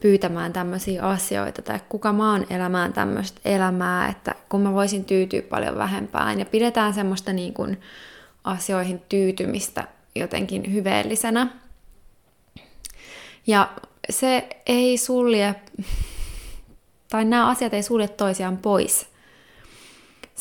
pyytämään 0.00 0.52
tämmöisiä 0.52 1.02
asioita, 1.02 1.62
tai 1.62 1.80
kuka 1.88 2.12
mä 2.12 2.32
oon 2.32 2.46
elämään 2.50 2.92
tämmöistä 2.92 3.40
elämää, 3.44 4.08
että 4.08 4.34
kun 4.48 4.60
mä 4.60 4.72
voisin 4.72 5.04
tyytyä 5.04 5.42
paljon 5.42 5.78
vähempään, 5.78 6.38
ja 6.38 6.46
pidetään 6.46 6.94
semmoista 6.94 7.32
niin 7.32 7.54
kuin 7.54 7.80
asioihin 8.44 9.02
tyytymistä 9.08 9.88
jotenkin 10.14 10.72
hyveellisenä. 10.72 11.46
Ja 13.46 13.70
se 14.10 14.48
ei 14.66 14.98
sulje, 14.98 15.54
tai 17.08 17.24
nämä 17.24 17.48
asiat 17.48 17.74
ei 17.74 17.82
sulje 17.82 18.08
toisiaan 18.08 18.56
pois. 18.56 19.09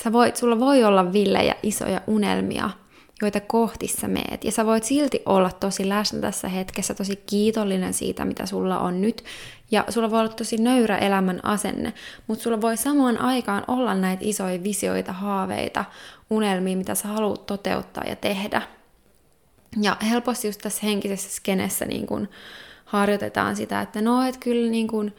Sä 0.04 0.12
voit, 0.12 0.36
sulla 0.36 0.60
voi 0.60 0.84
olla 0.84 1.14
villejä 1.14 1.56
isoja 1.64 2.02
unelmia, 2.08 2.70
joita 3.22 3.40
kohti 3.40 3.88
sä 3.88 4.08
meet. 4.08 4.44
Ja 4.44 4.52
sä 4.52 4.66
voit 4.66 4.84
silti 4.84 5.22
olla 5.26 5.52
tosi 5.52 5.90
läsnä 5.90 6.20
tässä 6.20 6.48
hetkessä, 6.48 6.94
tosi 6.94 7.16
kiitollinen 7.16 7.94
siitä, 7.94 8.26
mitä 8.26 8.46
sulla 8.46 8.80
on 8.80 9.02
nyt. 9.02 9.24
Ja 9.72 9.86
sulla 9.90 10.12
voi 10.12 10.20
olla 10.20 10.30
tosi 10.30 10.58
nöyrä 10.58 10.98
elämän 10.98 11.46
asenne, 11.46 11.94
mutta 12.28 12.44
sulla 12.44 12.62
voi 12.62 12.78
samaan 12.78 13.18
aikaan 13.18 13.64
olla 13.68 13.96
näitä 13.96 14.24
isoja 14.26 14.64
visioita, 14.64 15.14
haaveita, 15.14 15.86
unelmia, 16.30 16.78
mitä 16.78 16.96
sä 16.96 17.08
haluat 17.08 17.46
toteuttaa 17.46 18.04
ja 18.04 18.16
tehdä. 18.16 18.62
Ja 19.82 19.98
helposti 20.10 20.48
just 20.48 20.62
tässä 20.62 20.82
henkisessä 20.84 21.30
skenessä 21.30 21.86
niin 21.86 22.08
kun 22.08 22.30
harjoitetaan 22.86 23.56
sitä, 23.56 23.82
että 23.82 24.02
no, 24.02 24.28
et 24.28 24.38
kyllä 24.38 24.72
niin 24.72 24.88
kun, 24.88 25.12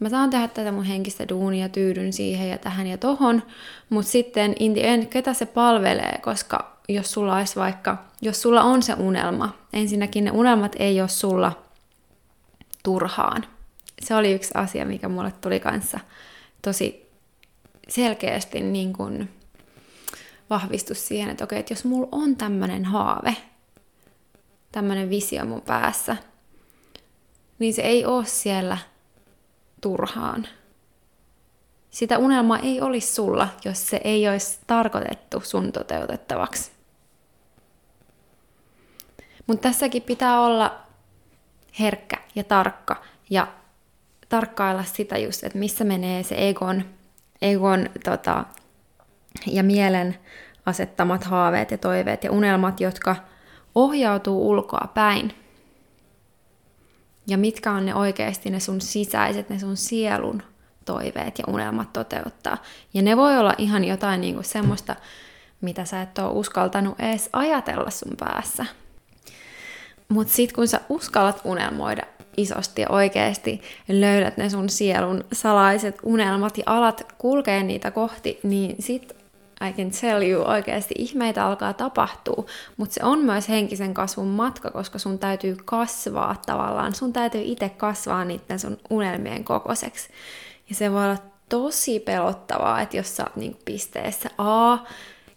mä 0.00 0.08
saan 0.08 0.30
tehdä 0.30 0.48
tätä 0.48 0.72
mun 0.72 0.84
henkistä 0.84 1.28
duunia, 1.28 1.68
tyydyn 1.68 2.12
siihen 2.12 2.48
ja 2.50 2.58
tähän 2.58 2.86
ja 2.86 2.98
tohon, 2.98 3.42
mutta 3.90 4.10
sitten 4.10 4.54
in 4.58 4.72
the 4.72 4.80
end, 4.82 5.06
ketä 5.06 5.34
se 5.34 5.46
palvelee, 5.46 6.18
koska 6.22 6.78
jos 6.88 7.12
sulla 7.12 7.36
olisi 7.36 7.56
vaikka, 7.56 8.04
jos 8.22 8.42
sulla 8.42 8.62
on 8.62 8.82
se 8.82 8.94
unelma, 8.94 9.54
ensinnäkin 9.72 10.24
ne 10.24 10.30
unelmat 10.30 10.76
ei 10.78 11.00
ole 11.00 11.08
sulla 11.08 11.62
turhaan. 12.82 13.44
Se 14.02 14.14
oli 14.14 14.32
yksi 14.32 14.50
asia, 14.54 14.84
mikä 14.84 15.08
mulle 15.08 15.32
tuli 15.40 15.60
kanssa 15.60 16.00
tosi 16.62 17.10
selkeästi 17.88 18.60
niin 18.60 18.92
kuin 18.92 19.30
vahvistus 20.50 21.08
siihen, 21.08 21.30
että 21.30 21.44
okei, 21.44 21.58
että 21.58 21.72
jos 21.72 21.84
mulla 21.84 22.08
on 22.12 22.36
tämmöinen 22.36 22.84
haave, 22.84 23.36
tämmöinen 24.72 25.10
visio 25.10 25.44
mun 25.44 25.60
päässä, 25.60 26.16
niin 27.58 27.74
se 27.74 27.82
ei 27.82 28.04
ole 28.04 28.26
siellä 28.26 28.78
turhaan. 29.80 30.48
Sitä 31.90 32.18
unelmaa 32.18 32.58
ei 32.58 32.80
olisi 32.80 33.14
sulla, 33.14 33.48
jos 33.64 33.86
se 33.86 34.00
ei 34.04 34.28
olisi 34.28 34.58
tarkoitettu 34.66 35.40
sun 35.40 35.72
toteutettavaksi. 35.72 36.70
Mutta 39.46 39.68
tässäkin 39.68 40.02
pitää 40.02 40.40
olla 40.40 40.80
herkkä 41.80 42.16
ja 42.34 42.44
tarkka 42.44 43.02
ja 43.30 43.46
tarkkailla 44.28 44.84
sitä 44.84 45.18
just, 45.18 45.44
että 45.44 45.58
missä 45.58 45.84
menee 45.84 46.22
se 46.22 46.48
egon, 46.48 46.84
egon 47.42 47.90
tota, 48.04 48.44
ja 49.46 49.62
mielen 49.62 50.18
asettamat 50.66 51.24
haaveet 51.24 51.70
ja 51.70 51.78
toiveet 51.78 52.24
ja 52.24 52.32
unelmat, 52.32 52.80
jotka 52.80 53.16
ohjautuu 53.74 54.50
ulkoa 54.50 54.88
päin. 54.94 55.34
Ja 57.28 57.38
mitkä 57.38 57.72
on 57.72 57.86
ne 57.86 57.94
oikeasti 57.94 58.50
ne 58.50 58.60
sun 58.60 58.80
sisäiset, 58.80 59.50
ne 59.50 59.58
sun 59.58 59.76
sielun 59.76 60.42
toiveet 60.84 61.38
ja 61.38 61.44
unelmat 61.48 61.92
toteuttaa. 61.92 62.56
Ja 62.94 63.02
ne 63.02 63.16
voi 63.16 63.38
olla 63.38 63.54
ihan 63.58 63.84
jotain 63.84 64.20
niinku 64.20 64.42
semmoista, 64.42 64.96
mitä 65.60 65.84
sä 65.84 66.02
et 66.02 66.18
ole 66.18 66.32
uskaltanut 66.32 67.00
edes 67.00 67.28
ajatella 67.32 67.90
sun 67.90 68.12
päässä. 68.18 68.66
Mutta 70.08 70.32
sitten 70.32 70.54
kun 70.54 70.68
sä 70.68 70.80
uskallat 70.88 71.40
unelmoida 71.44 72.02
isosti 72.36 72.82
ja 72.82 72.90
oikeasti 72.90 73.60
löydät 73.88 74.36
ne 74.36 74.50
sun 74.50 74.68
sielun 74.68 75.24
salaiset 75.32 75.98
unelmat 76.02 76.58
ja 76.58 76.64
alat 76.66 77.12
kulkea 77.18 77.62
niitä 77.62 77.90
kohti, 77.90 78.40
niin 78.42 78.76
sit 78.78 79.17
I 79.60 79.72
can 79.72 79.90
tell 80.00 80.22
you, 80.22 80.48
oikeasti 80.48 80.94
ihmeitä 80.98 81.46
alkaa 81.46 81.72
tapahtua, 81.72 82.44
mutta 82.76 82.94
se 82.94 83.00
on 83.04 83.18
myös 83.18 83.48
henkisen 83.48 83.94
kasvun 83.94 84.26
matka, 84.26 84.70
koska 84.70 84.98
sun 84.98 85.18
täytyy 85.18 85.56
kasvaa 85.64 86.36
tavallaan, 86.46 86.94
sun 86.94 87.12
täytyy 87.12 87.42
itse 87.44 87.68
kasvaa 87.68 88.24
niiden 88.24 88.58
sun 88.58 88.78
unelmien 88.90 89.44
kokoiseksi. 89.44 90.08
Ja 90.68 90.74
se 90.74 90.92
voi 90.92 91.04
olla 91.04 91.18
tosi 91.48 92.00
pelottavaa, 92.00 92.80
että 92.80 92.96
jos 92.96 93.16
sä 93.16 93.22
oot 93.22 93.36
niin 93.36 93.56
pisteessä 93.64 94.30
A, 94.38 94.78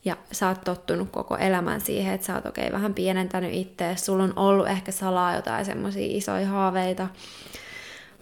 ja 0.06 0.18
sä 0.32 0.48
oot 0.48 0.62
tottunut 0.62 1.10
koko 1.12 1.38
elämän 1.38 1.82
siihen, 1.82 2.14
että 2.14 2.28
sä 2.28 2.36
oot 2.36 2.46
okei 2.46 2.68
okay, 2.68 2.74
vähän 2.74 2.94
pienentänyt 2.94 3.54
itseäsi, 3.54 4.06
sulla 4.06 4.24
on 4.24 4.34
ollut 4.36 4.68
ehkä 4.68 4.92
salaa 4.92 5.36
jotain 5.36 5.66
semmoisia 5.66 6.18
isoja 6.18 6.48
haaveita, 6.48 7.08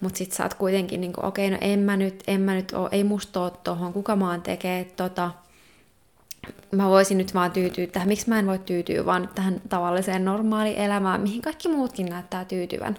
mutta 0.01 0.17
sit 0.17 0.31
sä 0.31 0.43
oot 0.43 0.53
kuitenkin 0.53 1.01
niin 1.01 1.25
okei, 1.25 1.47
okay, 1.47 1.57
no 1.57 1.73
en 1.73 1.79
mä 1.79 1.97
nyt, 1.97 2.23
en 2.27 2.41
mä 2.41 2.53
nyt 2.53 2.71
oo, 2.73 2.89
ei 2.91 3.03
musta 3.03 3.41
oo 3.41 3.49
tohon, 3.49 3.93
kuka 3.93 4.15
mä 4.15 4.31
oon 4.31 4.41
tekee 4.41 4.83
tota, 4.83 5.31
mä 6.71 6.89
voisin 6.89 7.17
nyt 7.17 7.33
vaan 7.33 7.51
tyytyä 7.51 7.87
tähän, 7.87 8.07
miksi 8.07 8.29
mä 8.29 8.39
en 8.39 8.47
voi 8.47 8.59
tyytyä 8.59 9.05
vaan 9.05 9.29
tähän 9.35 9.61
tavalliseen 9.69 10.25
normaaliin 10.25 10.77
elämään, 10.77 11.21
mihin 11.21 11.41
kaikki 11.41 11.69
muutkin 11.69 12.05
näyttää 12.05 12.45
tyytyvän. 12.45 12.95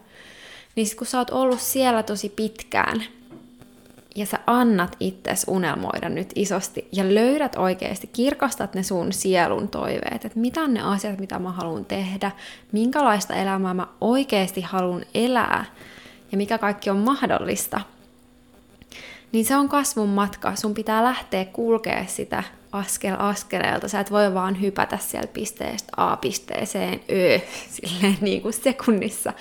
Niin 0.76 0.86
sit 0.86 0.98
kun 0.98 1.06
sä 1.06 1.18
oot 1.18 1.30
ollut 1.30 1.60
siellä 1.60 2.02
tosi 2.02 2.28
pitkään, 2.28 3.04
ja 4.16 4.26
sä 4.26 4.38
annat 4.46 4.96
itses 5.00 5.44
unelmoida 5.48 6.08
nyt 6.08 6.32
isosti 6.34 6.88
ja 6.92 7.14
löydät 7.14 7.56
oikeasti, 7.56 8.06
kirkastat 8.06 8.74
ne 8.74 8.82
sun 8.82 9.12
sielun 9.12 9.68
toiveet, 9.68 10.24
että 10.24 10.38
mitä 10.38 10.60
on 10.60 10.74
ne 10.74 10.82
asiat, 10.82 11.18
mitä 11.18 11.38
mä 11.38 11.52
haluan 11.52 11.84
tehdä, 11.84 12.30
minkälaista 12.72 13.34
elämää 13.34 13.74
mä 13.74 13.86
oikeasti 14.00 14.60
haluan 14.60 15.04
elää 15.14 15.64
ja 16.32 16.38
mikä 16.38 16.58
kaikki 16.58 16.90
on 16.90 16.96
mahdollista, 16.96 17.80
niin 19.32 19.44
se 19.44 19.56
on 19.56 19.68
kasvun 19.68 20.08
matka. 20.08 20.56
Sun 20.56 20.74
pitää 20.74 21.04
lähteä 21.04 21.44
kulkea 21.44 22.04
sitä 22.06 22.42
askel 22.72 23.16
askeleelta. 23.18 23.88
Sä 23.88 24.00
et 24.00 24.10
voi 24.10 24.34
vaan 24.34 24.60
hypätä 24.60 24.98
sieltä 24.98 25.32
pisteestä 25.32 25.92
A 25.96 26.16
pisteeseen 26.16 27.00
Ö 27.10 27.40
silleen 27.80 28.18
niin 28.20 28.42
kuin 28.42 28.52
sekunnissa, 28.52 29.32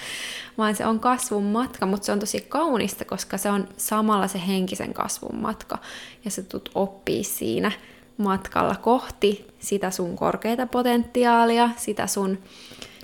vaan 0.57 0.75
se 0.75 0.85
on 0.85 0.99
kasvun 0.99 1.43
matka, 1.43 1.85
mutta 1.85 2.05
se 2.05 2.11
on 2.11 2.19
tosi 2.19 2.41
kaunista, 2.41 3.05
koska 3.05 3.37
se 3.37 3.49
on 3.49 3.67
samalla 3.77 4.27
se 4.27 4.41
henkisen 4.47 4.93
kasvun 4.93 5.35
matka. 5.35 5.77
Ja 6.25 6.31
sä 6.31 6.43
tulet 6.43 6.69
oppii 6.75 7.23
siinä 7.23 7.71
matkalla 8.17 8.75
kohti 8.75 9.47
sitä 9.59 9.91
sun 9.91 10.15
korkeita 10.15 10.65
potentiaalia, 10.65 11.69
sitä 11.77 12.07
sun 12.07 12.37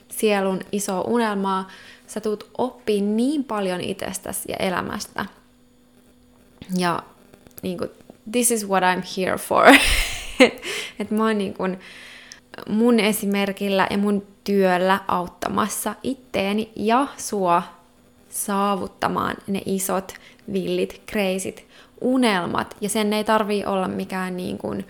sielun 0.10 0.60
isoa 0.72 1.02
unelmaa. 1.02 1.68
Sä 2.08 2.22
tulet 2.22 2.46
oppii 2.58 3.02
niin 3.02 3.44
paljon 3.44 3.82
itsestäsi 3.82 4.42
ja 4.48 4.56
elämästä. 4.56 5.26
Ja 6.78 7.04
niin 7.62 7.78
kuin, 7.78 7.90
this 8.32 8.52
is 8.52 8.68
what 8.68 8.84
I'm 8.84 9.04
here 9.18 9.38
for. 9.38 9.66
että 11.00 11.16
mä 11.16 11.24
oon 11.24 11.38
niin 11.38 11.54
kuin 11.54 11.80
mun 12.70 13.00
esimerkillä 13.00 13.88
ja 13.90 13.98
mun 13.98 14.28
työllä 14.44 15.00
auttamassa 15.08 15.96
itteeni 16.04 16.72
ja 16.76 17.08
sua 17.18 17.64
saavuttamaan 18.30 19.36
ne 19.48 19.62
isot, 19.66 20.14
villit, 20.54 21.02
kreisit 21.06 21.66
unelmat. 22.02 22.76
Ja 22.82 22.90
sen 22.90 23.14
ei 23.14 23.24
tarvii 23.24 23.66
olla 23.66 23.88
mikään 23.88 24.38
niin 24.38 24.58
kuin, 24.58 24.88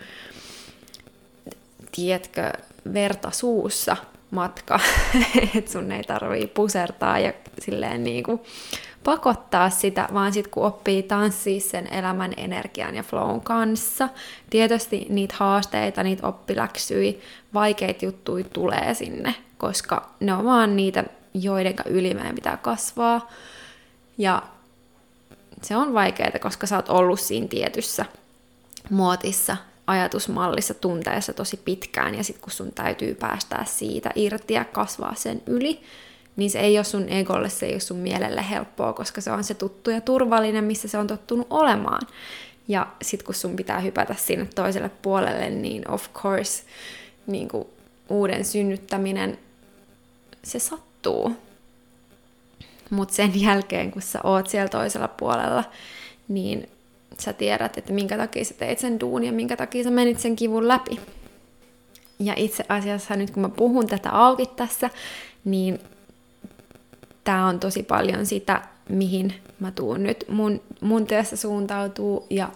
tiedätkö, 1.92 2.52
verta 2.92 3.30
suussa 3.30 3.96
matka, 4.30 4.80
että 5.56 5.72
sun 5.72 5.92
ei 5.92 6.02
tarvii 6.02 6.46
pusertaa 6.46 7.18
ja 7.18 7.32
silleen 7.60 8.04
niin 8.04 8.24
kuin 8.24 8.40
pakottaa 9.06 9.70
sitä, 9.70 10.08
vaan 10.14 10.32
sitten 10.32 10.50
kun 10.50 10.66
oppii 10.66 11.02
tanssii 11.02 11.60
sen 11.60 11.94
elämän 11.94 12.32
energian 12.36 12.94
ja 12.94 13.02
flown 13.02 13.40
kanssa, 13.40 14.08
tietysti 14.50 15.06
niitä 15.08 15.34
haasteita, 15.38 16.02
niitä 16.02 16.26
oppiläksyi, 16.26 17.20
vaikeita 17.54 18.04
juttuja 18.04 18.44
tulee 18.52 18.94
sinne, 18.94 19.34
koska 19.58 20.10
ne 20.20 20.32
on 20.34 20.44
vaan 20.44 20.76
niitä, 20.76 21.04
joiden 21.34 21.74
yli 21.86 22.14
meidän 22.14 22.34
pitää 22.34 22.56
kasvaa. 22.56 23.30
Ja 24.18 24.42
se 25.62 25.76
on 25.76 25.94
vaikeaa, 25.94 26.38
koska 26.40 26.66
sä 26.66 26.76
oot 26.76 26.88
ollut 26.88 27.20
siinä 27.20 27.48
tietyssä 27.48 28.04
muotissa, 28.90 29.56
ajatusmallissa, 29.86 30.74
tunteessa 30.74 31.32
tosi 31.32 31.56
pitkään, 31.56 32.14
ja 32.14 32.24
sitten 32.24 32.42
kun 32.42 32.52
sun 32.52 32.72
täytyy 32.72 33.14
päästää 33.14 33.64
siitä 33.64 34.10
irti 34.14 34.54
ja 34.54 34.64
kasvaa 34.64 35.14
sen 35.14 35.42
yli, 35.46 35.80
niin 36.36 36.50
se 36.50 36.60
ei 36.60 36.78
ole 36.78 36.84
sun 36.84 37.08
egolle, 37.08 37.48
se 37.48 37.66
ei 37.66 37.72
ole 37.72 37.80
sun 37.80 37.96
mielelle 37.96 38.50
helppoa, 38.50 38.92
koska 38.92 39.20
se 39.20 39.30
on 39.30 39.44
se 39.44 39.54
tuttu 39.54 39.90
ja 39.90 40.00
turvallinen, 40.00 40.64
missä 40.64 40.88
se 40.88 40.98
on 40.98 41.06
tottunut 41.06 41.46
olemaan. 41.50 42.06
Ja 42.68 42.86
sit 43.02 43.22
kun 43.22 43.34
sun 43.34 43.56
pitää 43.56 43.80
hypätä 43.80 44.14
sinne 44.18 44.48
toiselle 44.54 44.90
puolelle, 45.02 45.50
niin 45.50 45.90
of 45.90 46.12
course 46.12 46.62
niin 47.26 47.48
kuin 47.48 47.66
uuden 48.08 48.44
synnyttäminen, 48.44 49.38
se 50.42 50.58
sattuu. 50.58 51.36
Mutta 52.90 53.14
sen 53.14 53.40
jälkeen, 53.40 53.90
kun 53.90 54.02
sä 54.02 54.20
oot 54.24 54.46
siellä 54.46 54.68
toisella 54.68 55.08
puolella, 55.08 55.64
niin 56.28 56.68
sä 57.20 57.32
tiedät, 57.32 57.78
että 57.78 57.92
minkä 57.92 58.16
takia 58.16 58.44
sä 58.44 58.54
teit 58.54 58.78
sen 58.78 59.00
duun 59.00 59.24
ja 59.24 59.32
minkä 59.32 59.56
takia 59.56 59.84
sä 59.84 59.90
menit 59.90 60.20
sen 60.20 60.36
kivun 60.36 60.68
läpi. 60.68 61.00
Ja 62.18 62.34
itse 62.36 62.64
asiassa 62.68 63.16
nyt 63.16 63.30
kun 63.30 63.42
mä 63.42 63.48
puhun 63.48 63.86
tätä 63.86 64.10
auki 64.10 64.46
tässä, 64.46 64.90
niin 65.44 65.78
tämä 67.26 67.46
on 67.46 67.60
tosi 67.60 67.82
paljon 67.82 68.26
sitä, 68.26 68.62
mihin 68.88 69.34
mä 69.60 69.70
tuun 69.70 70.02
nyt 70.02 70.24
mun, 70.28 70.60
mun 70.80 71.06
työssä 71.06 71.36
suuntautuu 71.36 72.26
ja 72.30 72.48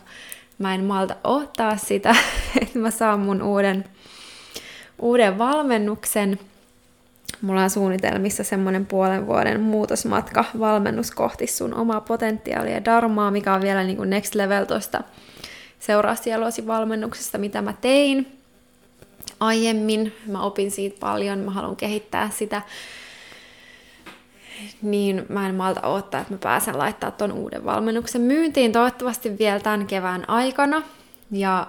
mä 0.58 0.74
en 0.74 0.84
malta 0.84 1.16
ottaa 1.24 1.76
sitä, 1.76 2.16
että 2.62 2.78
mä 2.78 2.90
saan 2.90 3.20
mun 3.20 3.42
uuden, 3.42 3.84
uuden 4.98 5.38
valmennuksen. 5.38 6.38
Mulla 7.42 7.62
on 7.62 7.70
suunnitelmissa 7.70 8.44
semmoinen 8.44 8.86
puolen 8.86 9.26
vuoden 9.26 9.60
muutosmatka, 9.60 10.44
valmennus 10.58 11.10
kohti 11.10 11.46
sun 11.46 11.74
omaa 11.74 12.00
potentiaalia 12.00 12.74
ja 12.74 12.84
darmaa, 12.84 13.30
mikä 13.30 13.54
on 13.54 13.62
vielä 13.62 13.84
niin 13.84 13.96
kuin 13.96 14.10
next 14.10 14.34
level 14.34 14.64
tuosta 14.64 15.02
seuraa 15.78 16.14
sieluosi 16.14 16.66
valmennuksesta, 16.66 17.38
mitä 17.38 17.62
mä 17.62 17.74
tein 17.80 18.38
aiemmin. 19.40 20.12
Mä 20.26 20.42
opin 20.42 20.70
siitä 20.70 20.96
paljon, 21.00 21.38
mä 21.38 21.50
haluan 21.50 21.76
kehittää 21.76 22.30
sitä 22.30 22.62
niin 24.82 25.26
mä 25.28 25.48
en 25.48 25.54
malta 25.54 25.88
odottaa, 25.88 26.20
että 26.20 26.34
mä 26.34 26.38
pääsen 26.42 26.78
laittaa 26.78 27.10
ton 27.10 27.32
uuden 27.32 27.64
valmennuksen 27.64 28.20
myyntiin 28.20 28.72
toivottavasti 28.72 29.38
vielä 29.38 29.60
tämän 29.60 29.86
kevään 29.86 30.28
aikana. 30.28 30.82
Ja 31.30 31.66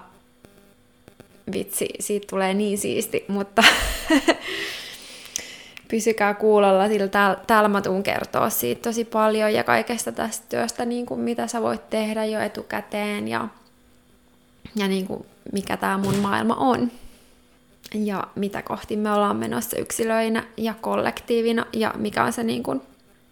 vitsi, 1.54 1.89
siitä 1.99 2.27
tulee 2.30 2.54
niin 2.54 2.77
siisti, 2.77 3.25
mutta 3.27 3.63
pysykää 5.91 6.34
kuulolla, 6.34 6.88
sillä 6.88 7.08
täällä, 7.47 7.69
mä 7.69 7.82
tuun 7.82 8.04
kertoa 8.04 8.49
siitä 8.49 8.82
tosi 8.82 9.06
paljon 9.06 9.54
ja 9.54 9.63
kaikesta 9.63 10.12
tästä 10.12 10.45
työstä, 10.49 10.86
niin 10.86 11.06
kuin 11.06 11.19
mitä 11.19 11.47
sä 11.47 11.62
voit 11.62 11.89
tehdä 11.89 12.25
jo 12.25 12.39
etukäteen 12.39 13.27
ja, 13.27 13.47
ja 14.75 14.88
niin 14.88 15.08
kuin 15.08 15.25
mikä 15.54 15.77
tämä 15.77 15.97
mun 15.97 16.15
maailma 16.15 16.56
on. 16.56 16.91
Ja 17.93 18.23
mitä 18.36 18.62
kohti 18.62 18.97
me 18.97 19.12
ollaan 19.12 19.36
menossa 19.36 19.77
yksilöinä 19.77 20.43
ja 20.58 20.73
kollektiivina 20.82 21.65
ja 21.73 21.93
mikä 21.97 22.23
on 22.23 22.34
se 22.34 22.43
niin 22.43 22.63
kuin 22.63 22.82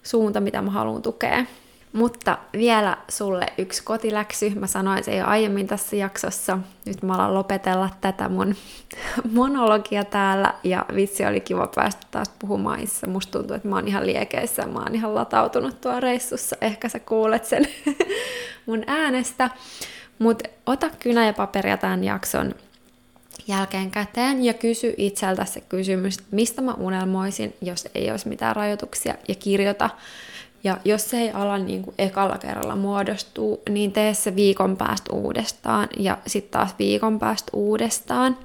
suunta, 0.04 0.40
mitä 0.40 0.62
mä 0.62 0.72
haluan 0.72 1.02
tukea. 1.02 1.46
Mutta 1.94 2.38
vielä 2.54 2.98
sulle 3.08 3.46
yksi 3.58 3.84
kotiläksy. 3.84 4.50
Mä 4.50 4.68
sanoin 4.68 5.04
se 5.04 5.16
jo 5.16 5.26
aiemmin 5.26 5.68
tässä 5.68 5.96
jaksossa. 5.96 6.58
Nyt 6.86 7.04
mä 7.04 7.14
alan 7.14 7.34
lopetella 7.34 7.90
tätä 8.02 8.30
mun 8.30 8.56
monologia 9.32 10.04
täällä. 10.06 10.54
Ja 10.64 10.86
vitsi 10.96 11.26
oli 11.26 11.42
kiva 11.42 11.70
päästä 11.76 12.08
taas 12.12 12.32
puhumaan 12.40 12.80
itse. 12.80 13.08
Musta 13.08 13.32
tuntuu, 13.32 13.56
että 13.56 13.68
mä 13.68 13.76
oon 13.76 13.88
ihan 13.88 14.06
liekeissä. 14.06 14.66
Mä 14.66 14.80
oon 14.80 14.96
ihan 14.96 15.16
latautunut 15.16 15.82
tuo 15.82 16.00
reissussa. 16.00 16.56
Ehkä 16.62 16.90
sä 16.90 17.00
kuulet 17.00 17.46
sen 17.46 17.68
mun 18.66 18.84
äänestä. 18.88 19.50
Mutta 20.20 20.50
ota 20.66 20.90
kynä 21.00 21.26
ja 21.26 21.34
paperia 21.34 21.78
tämän 21.78 22.04
jakson 22.04 22.56
jälkeen 23.48 23.92
käteen 23.92 24.46
ja 24.46 24.54
kysy 24.54 24.94
itseltä 24.98 25.46
se 25.46 25.62
kysymys, 25.62 26.18
mistä 26.32 26.62
mä 26.62 26.74
unelmoisin, 26.74 27.54
jos 27.62 27.88
ei 27.96 28.12
olisi 28.12 28.30
mitään 28.30 28.56
rajoituksia 28.56 29.16
ja 29.28 29.36
kirjoita. 29.36 29.90
Ja 30.64 30.78
jos 30.86 31.10
se 31.10 31.18
ei 31.22 31.32
ala 31.32 31.58
niin 31.58 31.84
kuin 31.84 31.94
ekalla 31.98 32.38
kerralla 32.38 32.76
muodostuu, 32.76 33.62
niin 33.70 33.92
tee 33.92 34.14
se 34.14 34.36
viikon 34.36 34.78
päästä 34.78 35.14
uudestaan 35.14 35.88
ja 35.98 36.18
sitten 36.28 36.52
taas 36.52 36.76
viikon 36.80 37.20
päästä 37.20 37.52
uudestaan. 37.54 38.38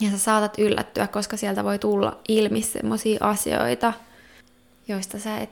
Ja 0.00 0.10
sä 0.10 0.18
saatat 0.18 0.58
yllättyä, 0.58 1.06
koska 1.06 1.36
sieltä 1.36 1.64
voi 1.64 1.78
tulla 1.78 2.18
ilmi 2.28 2.62
sellaisia 2.62 3.18
asioita, 3.20 3.92
joista 4.88 5.18
sä 5.18 5.38
et, 5.38 5.50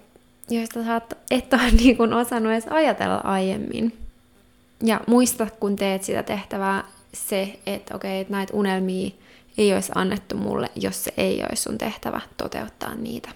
joista 0.50 0.84
sä 0.84 1.00
et 1.30 1.54
ole 1.54 1.70
niin 1.80 1.96
kuin 1.96 2.12
osannut 2.12 2.52
edes 2.52 2.68
ajatella 2.70 3.16
aiemmin. 3.16 3.98
Ja 4.82 5.00
muista, 5.06 5.46
kun 5.60 5.76
teet 5.76 6.02
sitä 6.02 6.22
tehtävää, 6.22 6.84
se, 7.16 7.58
että 7.66 7.96
okei, 7.96 8.20
että 8.20 8.32
näitä 8.32 8.52
unelmia 8.56 9.10
ei 9.58 9.74
olisi 9.74 9.92
annettu 9.94 10.36
mulle, 10.36 10.70
jos 10.74 11.04
se 11.04 11.12
ei 11.16 11.42
olisi 11.48 11.62
sun 11.62 11.78
tehtävä 11.78 12.20
toteuttaa 12.36 12.94
niitä. 12.94 13.28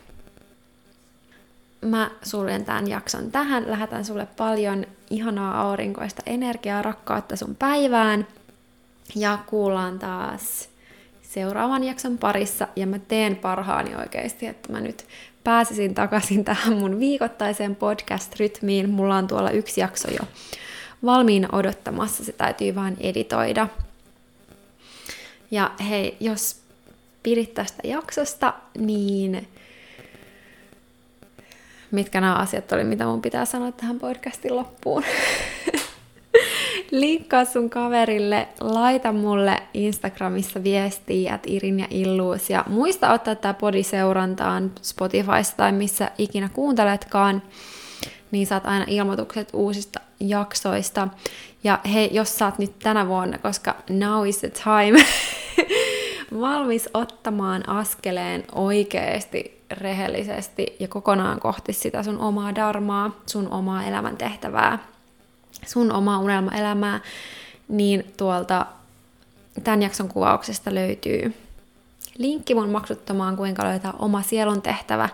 Mä 1.81 2.11
suljen 2.23 2.65
tämän 2.65 2.89
jakson 2.89 3.31
tähän. 3.31 3.71
Lähetän 3.71 4.05
sulle 4.05 4.27
paljon 4.37 4.87
ihanaa 5.11 5.61
aurinkoista 5.61 6.23
energiaa, 6.27 6.83
rakkautta 6.83 7.37
sun 7.37 7.57
päivään. 7.57 8.27
Ja 9.17 9.39
kuullaan 9.47 9.99
taas 9.99 10.69
seuraavan 11.23 11.85
jakson 11.85 12.19
parissa. 12.19 12.69
Ja 12.77 12.87
mä 12.87 12.99
teen 12.99 13.37
parhaani 13.37 13.95
oikeasti, 13.95 14.47
että 14.47 14.73
mä 14.73 14.81
nyt 14.81 15.07
pääsisin 15.45 15.95
takaisin 15.95 16.45
tähän 16.45 16.77
mun 16.77 16.99
viikoittaiseen 16.99 17.77
podcast-rytmiin. 17.77 18.91
Mulla 18.91 19.17
on 19.17 19.27
tuolla 19.27 19.51
yksi 19.51 19.81
jakso 19.81 20.11
jo 20.11 20.29
valmiina 21.05 21.49
odottamassa, 21.53 22.25
se 22.25 22.33
täytyy 22.33 22.75
vain 22.75 22.97
editoida. 23.01 23.69
Ja 25.51 25.71
hei, 25.89 26.17
jos 26.21 26.61
pidit 27.23 27.55
tästä 27.55 27.89
jaksosta, 27.89 28.55
niin 28.79 29.49
mitkä 31.91 32.21
nämä 32.21 32.35
asiat 32.35 32.73
oli, 32.73 32.85
mitä 32.85 33.05
mun 33.05 33.23
pitää 33.23 33.45
sanoa 33.45 33.73
tähän 33.73 33.99
podcastin 33.99 34.57
loppuun. 34.57 35.05
Linkkaa 36.91 37.45
sun 37.45 37.71
kaverille, 37.71 38.49
laita 38.61 39.13
mulle 39.13 39.63
Instagramissa 39.75 40.63
viestiä, 40.63 41.35
että 41.35 41.49
Irin 41.51 41.81
ja 41.81 41.87
Illuus, 41.91 42.51
ja 42.51 42.65
muista 42.69 43.13
ottaa 43.13 43.35
tämä 43.35 43.55
podi 43.55 43.83
seurantaan 43.83 44.73
Spotifysta 44.83 45.57
tai 45.57 45.73
missä 45.73 46.11
ikinä 46.19 46.49
kuunteletkaan, 46.49 47.43
niin 48.31 48.47
saat 48.47 48.67
aina 48.67 48.85
ilmoitukset 48.89 49.49
uusista 49.53 50.01
jaksoista. 50.21 51.09
Ja 51.65 51.79
hei, 51.93 52.09
jos 52.13 52.39
saat 52.39 52.59
nyt 52.59 52.79
tänä 52.79 53.09
vuonna, 53.09 53.39
koska 53.39 53.77
now 53.89 54.29
is 54.29 54.39
the 54.39 54.51
time, 54.51 55.05
valmis 56.41 56.89
ottamaan 56.95 57.69
askeleen 57.69 58.45
oikeasti, 58.53 59.61
rehellisesti 59.71 60.77
ja 60.81 60.89
kokonaan 60.89 61.41
kohti 61.41 61.73
sitä 61.73 62.03
sun 62.03 62.19
omaa 62.19 62.55
darmaa, 62.55 63.11
sun 63.27 63.49
omaa 63.51 63.85
elämäntehtävää, 63.85 64.79
sun 65.67 65.93
omaa 65.93 66.19
unelmaelämää, 66.19 67.01
niin 67.69 68.13
tuolta 68.17 68.67
tämän 69.65 69.83
jakson 69.83 70.09
kuvauksesta 70.09 70.75
löytyy 70.75 71.35
linkki 72.21 72.55
mun 72.55 72.71
maksuttomaan 72.71 73.37
Kuinka 73.37 73.65
löytää 73.65 73.93
oma 73.99 74.23
sielun 74.23 74.63
tehtävä 74.63 75.09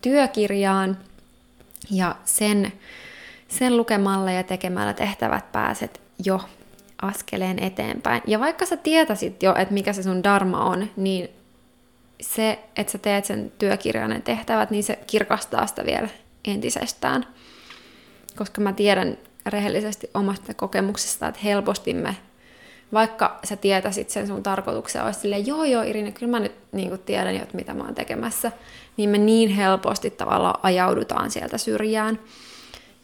työkirjaan. 0.00 0.98
Ja 1.90 2.16
sen 2.24 2.72
sen 3.48 3.76
lukemalla 3.76 4.30
ja 4.30 4.42
tekemällä 4.42 4.92
tehtävät 4.92 5.52
pääset 5.52 6.00
jo 6.24 6.40
askeleen 7.02 7.58
eteenpäin. 7.58 8.22
Ja 8.26 8.40
vaikka 8.40 8.66
sä 8.66 8.76
tietäisit 8.76 9.42
jo, 9.42 9.54
että 9.54 9.74
mikä 9.74 9.92
se 9.92 10.02
sun 10.02 10.22
dharma 10.22 10.64
on, 10.64 10.90
niin 10.96 11.28
se, 12.20 12.58
että 12.76 12.92
sä 12.92 12.98
teet 12.98 13.24
sen 13.24 13.52
työkirjan 13.58 14.22
tehtävät, 14.22 14.70
niin 14.70 14.84
se 14.84 14.98
kirkastaa 15.06 15.66
sitä 15.66 15.84
vielä 15.84 16.08
entisestään. 16.44 17.26
Koska 18.36 18.60
mä 18.60 18.72
tiedän 18.72 19.18
rehellisesti 19.46 20.10
omasta 20.14 20.54
kokemuksesta, 20.54 21.28
että 21.28 21.40
helposti 21.44 21.94
me, 21.94 22.16
vaikka 22.92 23.38
sä 23.44 23.56
tietäisit 23.56 24.10
sen 24.10 24.26
sun 24.26 24.42
tarkoituksen, 24.42 25.04
olisi 25.04 25.20
silleen, 25.20 25.46
joo 25.46 25.64
joo 25.64 25.82
Irina, 25.82 26.10
kyllä 26.10 26.30
mä 26.30 26.40
nyt 26.40 26.52
niin 26.72 26.98
tiedän 26.98 27.34
jo, 27.34 27.42
että 27.42 27.56
mitä 27.56 27.74
mä 27.74 27.84
oon 27.84 27.94
tekemässä, 27.94 28.52
niin 28.96 29.10
me 29.10 29.18
niin 29.18 29.50
helposti 29.50 30.10
tavallaan 30.10 30.60
ajaudutaan 30.62 31.30
sieltä 31.30 31.58
syrjään. 31.58 32.18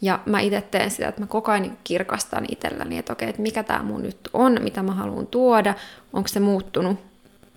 Ja 0.01 0.19
mä 0.25 0.39
itse 0.39 0.61
teen 0.61 0.91
sitä, 0.91 1.07
että 1.07 1.21
mä 1.21 1.27
koko 1.27 1.51
ajan 1.51 1.61
niin 1.61 1.77
kirkastan 1.83 2.45
itselläni, 2.49 2.97
että 2.97 3.13
okei, 3.13 3.29
että 3.29 3.41
mikä 3.41 3.63
tämä 3.63 3.83
mun 3.83 4.01
nyt 4.01 4.29
on, 4.33 4.57
mitä 4.61 4.83
mä 4.83 4.91
haluan 4.91 5.27
tuoda, 5.27 5.73
onko 6.13 6.27
se 6.27 6.39
muuttunut 6.39 6.99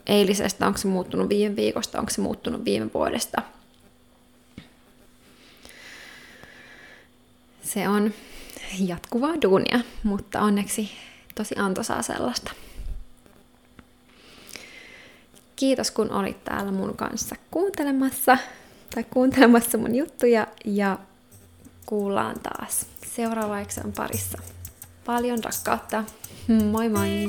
eilisestä, 0.06 0.66
onko 0.66 0.78
se 0.78 0.88
muuttunut 0.88 1.28
viime 1.28 1.56
viikosta, 1.56 1.98
onko 1.98 2.10
se 2.10 2.20
muuttunut 2.20 2.64
viime 2.64 2.90
vuodesta. 2.94 3.42
Se 7.62 7.88
on 7.88 8.12
jatkuvaa 8.78 9.42
duunia, 9.42 9.80
mutta 10.02 10.40
onneksi 10.40 10.90
tosi 11.38 11.54
antoisaa 11.58 12.02
sellaista. 12.02 12.50
Kiitos 15.56 15.90
kun 15.90 16.12
olit 16.12 16.44
täällä 16.44 16.72
mun 16.72 16.96
kanssa 16.96 17.36
kuuntelemassa 17.50 18.38
tai 18.94 19.04
kuuntelemassa 19.04 19.78
mun 19.78 19.94
juttuja 19.94 20.46
ja 20.64 20.98
kuullaan 21.86 22.40
taas 22.40 22.86
seuraava 23.14 23.60
jakson 23.60 23.92
parissa. 23.92 24.38
Paljon 25.04 25.44
rakkautta. 25.44 26.04
Moi 26.70 26.88
moi! 26.88 27.28